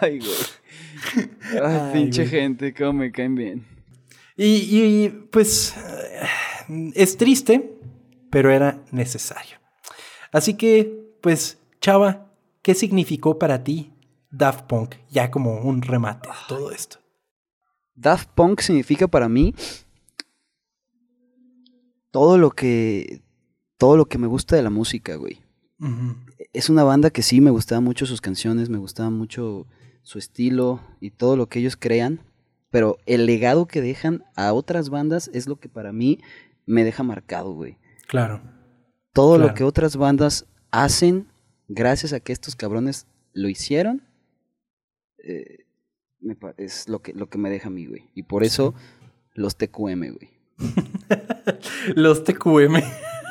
[0.00, 1.28] Ay, güey.
[1.52, 2.30] Ay, Ay, pinche güey.
[2.30, 3.64] gente, cómo me caen bien.
[4.36, 5.74] Y, y, pues
[6.94, 7.78] es triste,
[8.30, 9.58] pero era necesario.
[10.32, 13.92] Así que, pues, Chava, ¿qué significó para ti
[14.30, 14.96] Daft Punk?
[15.10, 16.98] Ya como un remate a todo esto.
[17.94, 19.54] Daft Punk significa para mí
[22.10, 23.22] todo lo que
[23.78, 25.42] todo lo que me gusta de la música, güey.
[26.52, 29.66] Es una banda que sí me gustaban mucho sus canciones, me gustaba mucho
[30.02, 32.20] su estilo y todo lo que ellos crean,
[32.70, 36.20] pero el legado que dejan a otras bandas es lo que para mí
[36.66, 37.78] me deja marcado, güey.
[38.08, 38.42] Claro.
[39.12, 39.48] Todo Claro.
[39.50, 41.26] lo que otras bandas hacen
[41.68, 44.02] gracias a que estos cabrones lo hicieron
[45.24, 45.64] eh,
[46.20, 48.04] me es lo que, lo que me deja a mí, güey.
[48.14, 48.74] Y por eso
[49.34, 50.30] los TQM, güey.
[51.94, 52.76] Los TQM,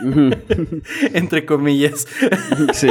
[1.14, 2.08] entre comillas.
[2.74, 2.88] sí.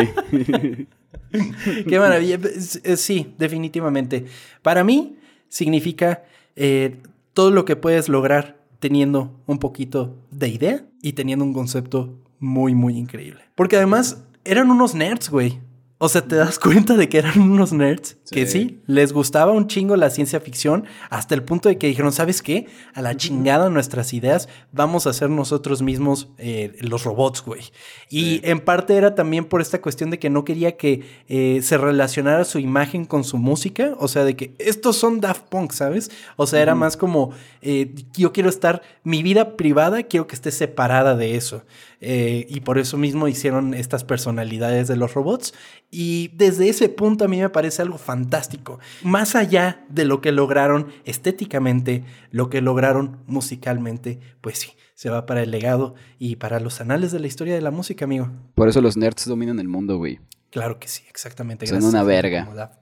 [1.89, 2.39] Qué maravilla.
[2.45, 4.27] Es- Sí, definitivamente.
[4.63, 5.17] Para mí
[5.49, 6.25] significa
[6.57, 6.97] eh,
[7.33, 12.75] todo lo que puedes lograr teniendo un poquito de idea y teniendo un concepto muy,
[12.75, 13.41] muy increíble.
[13.55, 15.59] Porque además eran unos nerds, güey.
[16.05, 18.83] O sea, te das cuenta de que eran unos nerds que Sí.
[18.87, 22.67] les gustaba un chingo la ciencia ficción hasta el punto de que dijeron, ¿sabes qué?
[22.93, 27.63] A la chingada nuestras ideas, vamos a hacer nosotros mismos eh, los robots, güey.
[28.11, 31.79] Y en parte era también por esta cuestión de que no quería que eh, se
[31.79, 36.11] relacionara su imagen con su música, o sea, de que estos son Daft Punk, ¿sabes?
[36.37, 37.31] O sea, era más como,
[37.63, 41.63] eh, yo quiero estar, mi vida privada quiero que esté separada de eso.
[42.07, 45.55] Y por eso mismo hicieron estas personalidades de los robots.
[45.97, 48.81] Y desde ese punto a mí me parece algo fantástico.
[49.05, 55.25] Más allá de lo que lograron estéticamente, lo que lograron musicalmente, pues sí, se va
[55.25, 58.29] para el legado y para los anales de la historia de la música, amigo.
[58.57, 60.19] Por eso los nerds dominan el mundo, güey.
[60.51, 61.65] Claro que sí, exactamente.
[61.69, 62.77] Son gracias una verga.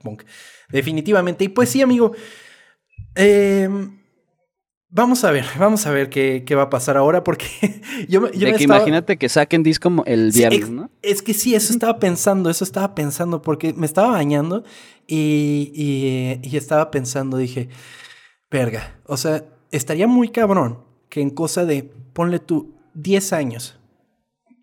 [0.69, 1.43] Definitivamente.
[1.43, 2.13] Y pues sí, amigo.
[3.13, 3.69] eh,
[4.95, 7.45] vamos a ver, vamos a ver qué, qué va a pasar ahora, porque
[8.07, 10.89] yo, me- yo de me que estaba- imagínate que saquen disco el viernes, ¿no?
[11.01, 14.63] Es que sí, eso estaba pensando, eso estaba pensando, porque me estaba bañando
[15.07, 17.69] y, y- y estaba pensando, dije,
[18.51, 21.83] verga, o sea, estaría muy cabrón que en cosa de,
[22.13, 23.79] ponle tú, 10 años,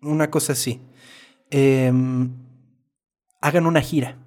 [0.01, 0.79] una cosa así,
[1.49, 2.31] em,
[3.41, 4.17] hagan una gira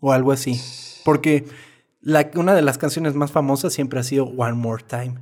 [0.00, 0.60] o algo así,
[1.04, 1.44] porque
[2.00, 5.14] la, una de las canciones más famosas siempre ha sido One More Time.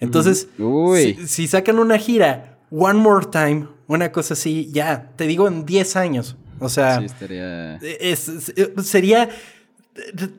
[0.00, 1.14] Entonces, Uy.
[1.20, 5.64] si, si sacan una gira, One More Time, una cosa así, ya, te digo en
[5.66, 6.36] 10 años.
[6.60, 7.76] O sea, Sí, estaría...
[7.76, 8.52] es- es-
[8.86, 9.28] sería.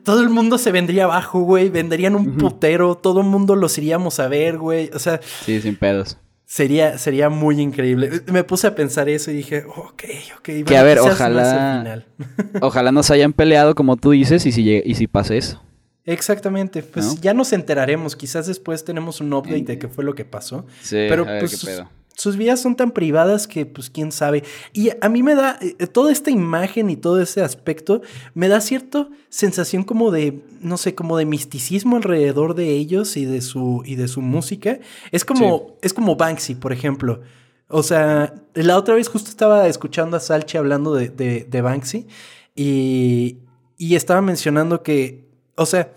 [0.04, 1.70] Todo el mundo se vendría abajo, güey.
[1.70, 2.94] Venderían un putero.
[2.96, 4.90] Todo el mundo los iríamos a ver, güey.
[4.92, 6.18] O sea, Sí, sin pedos.
[6.44, 8.22] sería, sería muy increíble.
[8.30, 10.02] Me puse a pensar eso y dije, ok,
[10.36, 10.42] ok.
[10.42, 12.04] Que bueno, a ver, quizás no ojalá-.
[12.60, 15.62] Ojalá nos hayan peleado como tú dices y si, y si pase eso.
[16.06, 16.82] Exactamente.
[16.82, 17.20] Pues ¿No?
[17.20, 18.16] ya nos enteraremos.
[18.16, 20.64] Quizás después tenemos un update de qué fue lo que pasó.
[20.82, 21.90] Sí, Pero a ver pues qué sus, pedo.
[22.14, 24.44] sus vidas son tan privadas que pues quién sabe.
[24.72, 28.02] Y a mí me da eh, toda esta imagen y todo ese aspecto
[28.34, 33.24] me da cierta sensación como de no sé, como de misticismo alrededor de ellos y
[33.24, 34.78] de su y de su música.
[35.10, 37.20] Es como es como Banksy, por ejemplo.
[37.68, 42.06] O sea, la otra vez justo estaba escuchando a Salchi hablando de, de- de Banksy
[42.54, 43.38] y,
[43.76, 45.25] y estaba mencionando que,
[45.56, 45.92] o sea,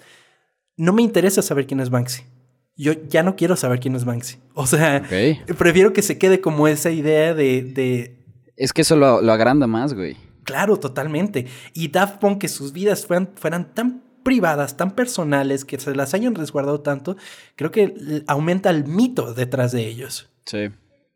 [0.77, 2.23] no me interesa saber quién es Banksy.
[2.75, 4.37] Yo ya no quiero saber quién es Banksy.
[4.53, 5.03] O sea,
[5.57, 8.23] prefiero que se quede como esa idea de, de
[8.55, 10.15] Es que eso lo, lo agranda más, güey.
[10.43, 11.45] Claro, totalmente.
[11.73, 16.13] Y Daft Punk, que sus vidas fueran, fueran tan privadas, tan personales, que se las
[16.13, 17.17] hayan resguardado tanto,
[17.55, 20.29] creo que aumenta el mito detrás de ellos.
[20.45, 20.69] Sí.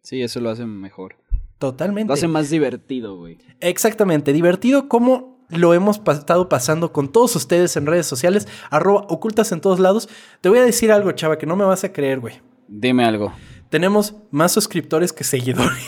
[0.04, 1.16] Sí, eso lo hace mejor.
[1.58, 2.10] Totalmente.
[2.10, 3.38] Lo hace más divertido, güey.
[3.62, 9.51] Exactamente, divertido como lo hemos estado pasando con todos ustedes en redes sociales, arroba ocultas
[9.51, 10.10] en todos lados.
[10.41, 12.41] Te voy a decir algo, chava, que no me vas a creer, güey.
[12.68, 13.34] Dime algo.
[13.70, 15.84] Tenemos más suscriptores que seguidores.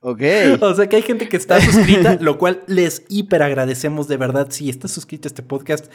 [0.00, 0.22] Ok.
[0.60, 4.48] O sea que hay gente que está suscrita, lo cual les hiper agradecemos de verdad.
[4.50, 5.90] Si estás suscrito a este podcast,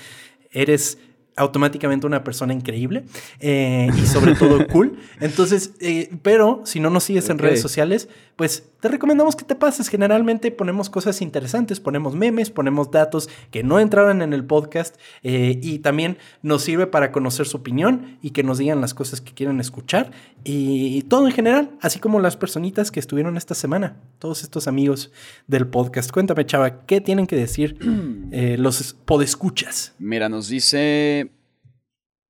[0.52, 0.98] eres
[1.36, 3.06] automáticamente una persona increíble
[3.40, 5.00] eh, y sobre todo cool.
[5.20, 9.56] Entonces, eh, pero si no nos sigues en redes sociales, pues te recomendamos que te
[9.56, 9.88] pases.
[9.88, 15.58] Generalmente ponemos cosas interesantes, ponemos memes, ponemos datos que no entraron en el podcast eh,
[15.64, 19.32] y también nos sirve para conocer su opinión y que nos digan las cosas que
[19.32, 20.12] quieren escuchar
[20.44, 25.14] y todo en general, así como las personitas que estuvieron esta semana, todos estos amigos
[25.48, 26.12] del podcast.
[26.12, 27.78] Cuéntame, chava, ¿qué tienen que decir
[28.34, 29.94] eh, los podescuchas?
[29.98, 31.32] Mira, nos dice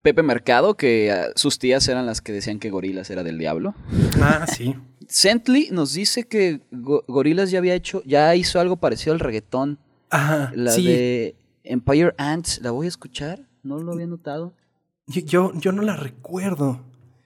[0.03, 3.73] Pepe Mercado que ah, sus tías eran las que decían que Gorilas era del diablo.
[4.21, 4.75] Ah, sí.
[5.09, 9.79] Sentley nos dice que Go- Gorilas ya había hecho, ya hizo algo parecido al reggaetón.
[10.09, 10.85] Ajá, La sí.
[10.85, 13.47] de Empire Ants, ¿la voy a escuchar?
[13.63, 14.53] No lo había notado.
[15.07, 16.81] Yo, yo, yo no la recuerdo,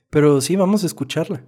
[0.09, 1.43] pero sí, vamos a escucharla.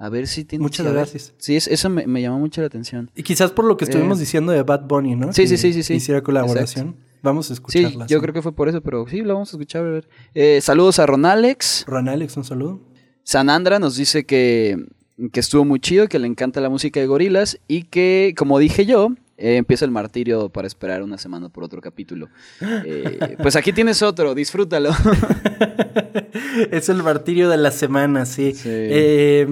[0.00, 0.62] A ver si tiene.
[0.62, 1.34] Muchas gracias.
[1.38, 3.10] Sí, es- eso me, me llamó mucho la atención.
[3.16, 4.20] Y quizás por lo que estuvimos Eh.
[4.20, 5.32] diciendo de Bad Bunny, ¿no?
[5.32, 5.94] Sí, sí, Que sí, sí, sí.
[5.94, 6.96] Hiciera colaboración.
[7.20, 8.06] Vamos a Sí, escucharla.
[8.06, 9.84] yo creo que fue por eso, pero sí, lo vamos a escuchar.
[9.84, 10.08] A ver.
[10.34, 11.84] Eh, saludos a Ron Alex.
[11.88, 12.80] Ron Alex, un saludo.
[13.24, 14.86] Sanandra nos dice que,
[15.32, 18.86] que estuvo muy chido, que le encanta la música de gorilas y que, como dije
[18.86, 22.28] yo, eh, empieza el martirio para esperar una semana por otro capítulo.
[22.60, 24.90] Eh, pues aquí tienes otro, disfrútalo.
[26.70, 28.52] es el martirio de la semana, sí.
[28.54, 28.68] Sí.
[28.68, 29.46] Eh,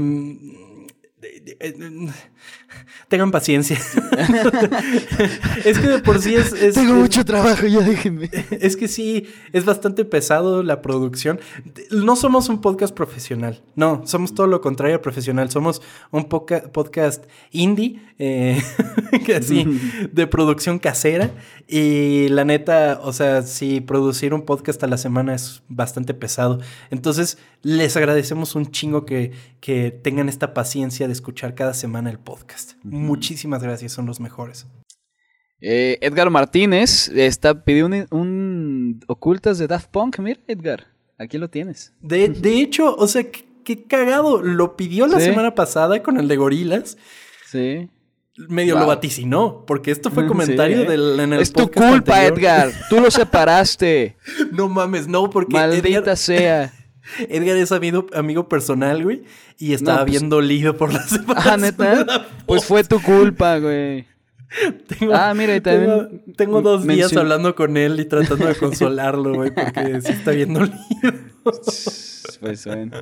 [3.08, 3.76] tengan paciencia.
[5.64, 6.52] es que de por sí es...
[6.52, 8.30] es- Tengo es- mucho trabajo, ya déjenme.
[8.50, 11.40] Es que sí, es bastante pesado la producción.
[11.90, 15.50] No somos un podcast profesional, no, somos todo lo contrario a profesional.
[15.50, 18.60] Somos un podcast indie, eh,
[19.36, 19.66] así,
[20.12, 21.30] de producción casera.
[21.68, 26.60] Y la neta, o sea, si producir un podcast a la semana es bastante pesado.
[26.90, 32.18] Entonces, les agradecemos un chingo que, que tengan esta paciencia de escuchar cada semana el
[32.18, 32.35] podcast.
[32.82, 34.66] Muchísimas gracias, son los mejores.
[35.60, 40.18] Eh, Edgar Martínez está, pidió un, un ocultas de Daft Punk.
[40.18, 40.86] Mira, Edgar,
[41.18, 41.94] aquí lo tienes.
[42.00, 44.42] De, de hecho, o sea, qué, qué cagado.
[44.42, 45.26] Lo pidió la Sí.
[45.26, 46.98] semana pasada con el de gorilas.
[47.50, 47.88] Sí.
[48.50, 48.82] Medio Wow.
[48.82, 50.86] lo vaticinó, porque esto fue Sí, comentario ¿eh?
[50.86, 52.38] del, en el Es tu podcast culpa, anterior.
[52.38, 52.72] Edgar.
[52.90, 54.16] Tú lo separaste.
[54.52, 56.72] No mames, no, porque Maldita Edgar, sea.
[57.28, 59.24] Edgar es amigo, amigo personal, güey,
[59.58, 61.54] y estaba pues- bien dolido por la separación.
[61.54, 62.26] Ah, neta.
[62.46, 64.06] Pues fue tu culpa, güey.
[64.98, 68.54] Tengo, Ah, mira, y también tengo, tengo dos días hablando con él y tratando de
[68.54, 70.76] consolarlo, güey, porque sí está bien dolido.
[71.42, 72.96] Pues bueno.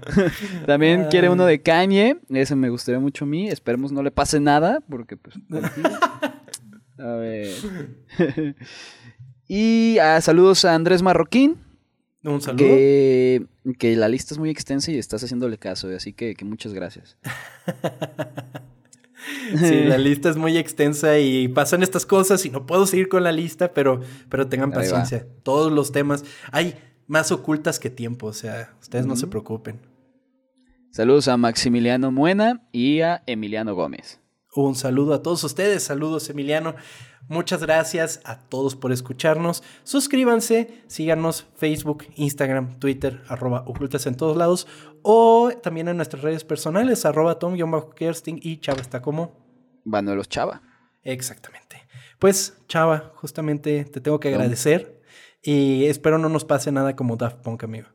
[0.66, 2.18] También quiere uno de Kanye.
[2.30, 3.48] Ese me gustaría mucho a mí.
[3.48, 5.36] Esperemos no le pase nada, porque pues.
[6.98, 7.48] A ver.
[9.48, 11.58] y ah, saludos a Andrés Marroquín.
[12.24, 12.58] Un saludo.
[12.58, 13.46] Que,
[13.78, 17.18] que la lista es muy extensa y estás haciéndole caso, así que, que muchas gracias.
[19.58, 23.22] Sí, la lista es muy extensa y pasan estas cosas y no puedo seguir con
[23.22, 25.26] la lista, pero, pero tengan paciencia.
[25.42, 26.74] Todos los temas hay
[27.06, 29.80] más ocultas que tiempo, o sea, ustedes no se preocupen.
[30.90, 34.20] Saludos a Maximiliano Muena y a Emiliano Gómez.
[34.54, 36.74] Un saludo a todos ustedes, saludos Emiliano.
[37.28, 39.62] Muchas gracias a todos por escucharnos.
[39.82, 44.66] Suscríbanse, síganos Facebook, Instagram, Twitter, arroba ocultas en todos lados.
[45.02, 49.44] O también en nuestras redes personales, arroba tom-kersting y Chava está como.
[49.84, 50.62] Vanuelos Chava.
[51.02, 51.82] Exactamente.
[52.18, 54.40] Pues, Chava, justamente te tengo que Tom.
[54.40, 55.02] agradecer
[55.42, 57.88] y espero no nos pase nada como Daft Punk, amigo.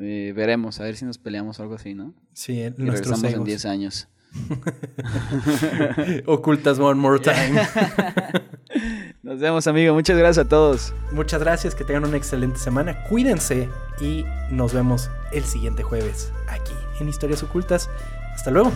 [0.00, 2.14] Eh, veremos, a ver si nos peleamos o algo así, ¿no?
[2.32, 3.46] Sí, Y nuestros regresamos en egos.
[3.46, 4.08] 10 años.
[6.26, 7.60] Ocultas one more time.
[9.22, 9.94] Nos vemos, amigo.
[9.94, 10.94] Muchas gracias a todos.
[11.12, 13.04] Muchas gracias, que tengan una excelente semana.
[13.04, 13.68] Cuídense
[14.00, 17.88] y nos vemos el siguiente jueves aquí en Historias Ocultas.
[18.34, 18.72] Hasta luego.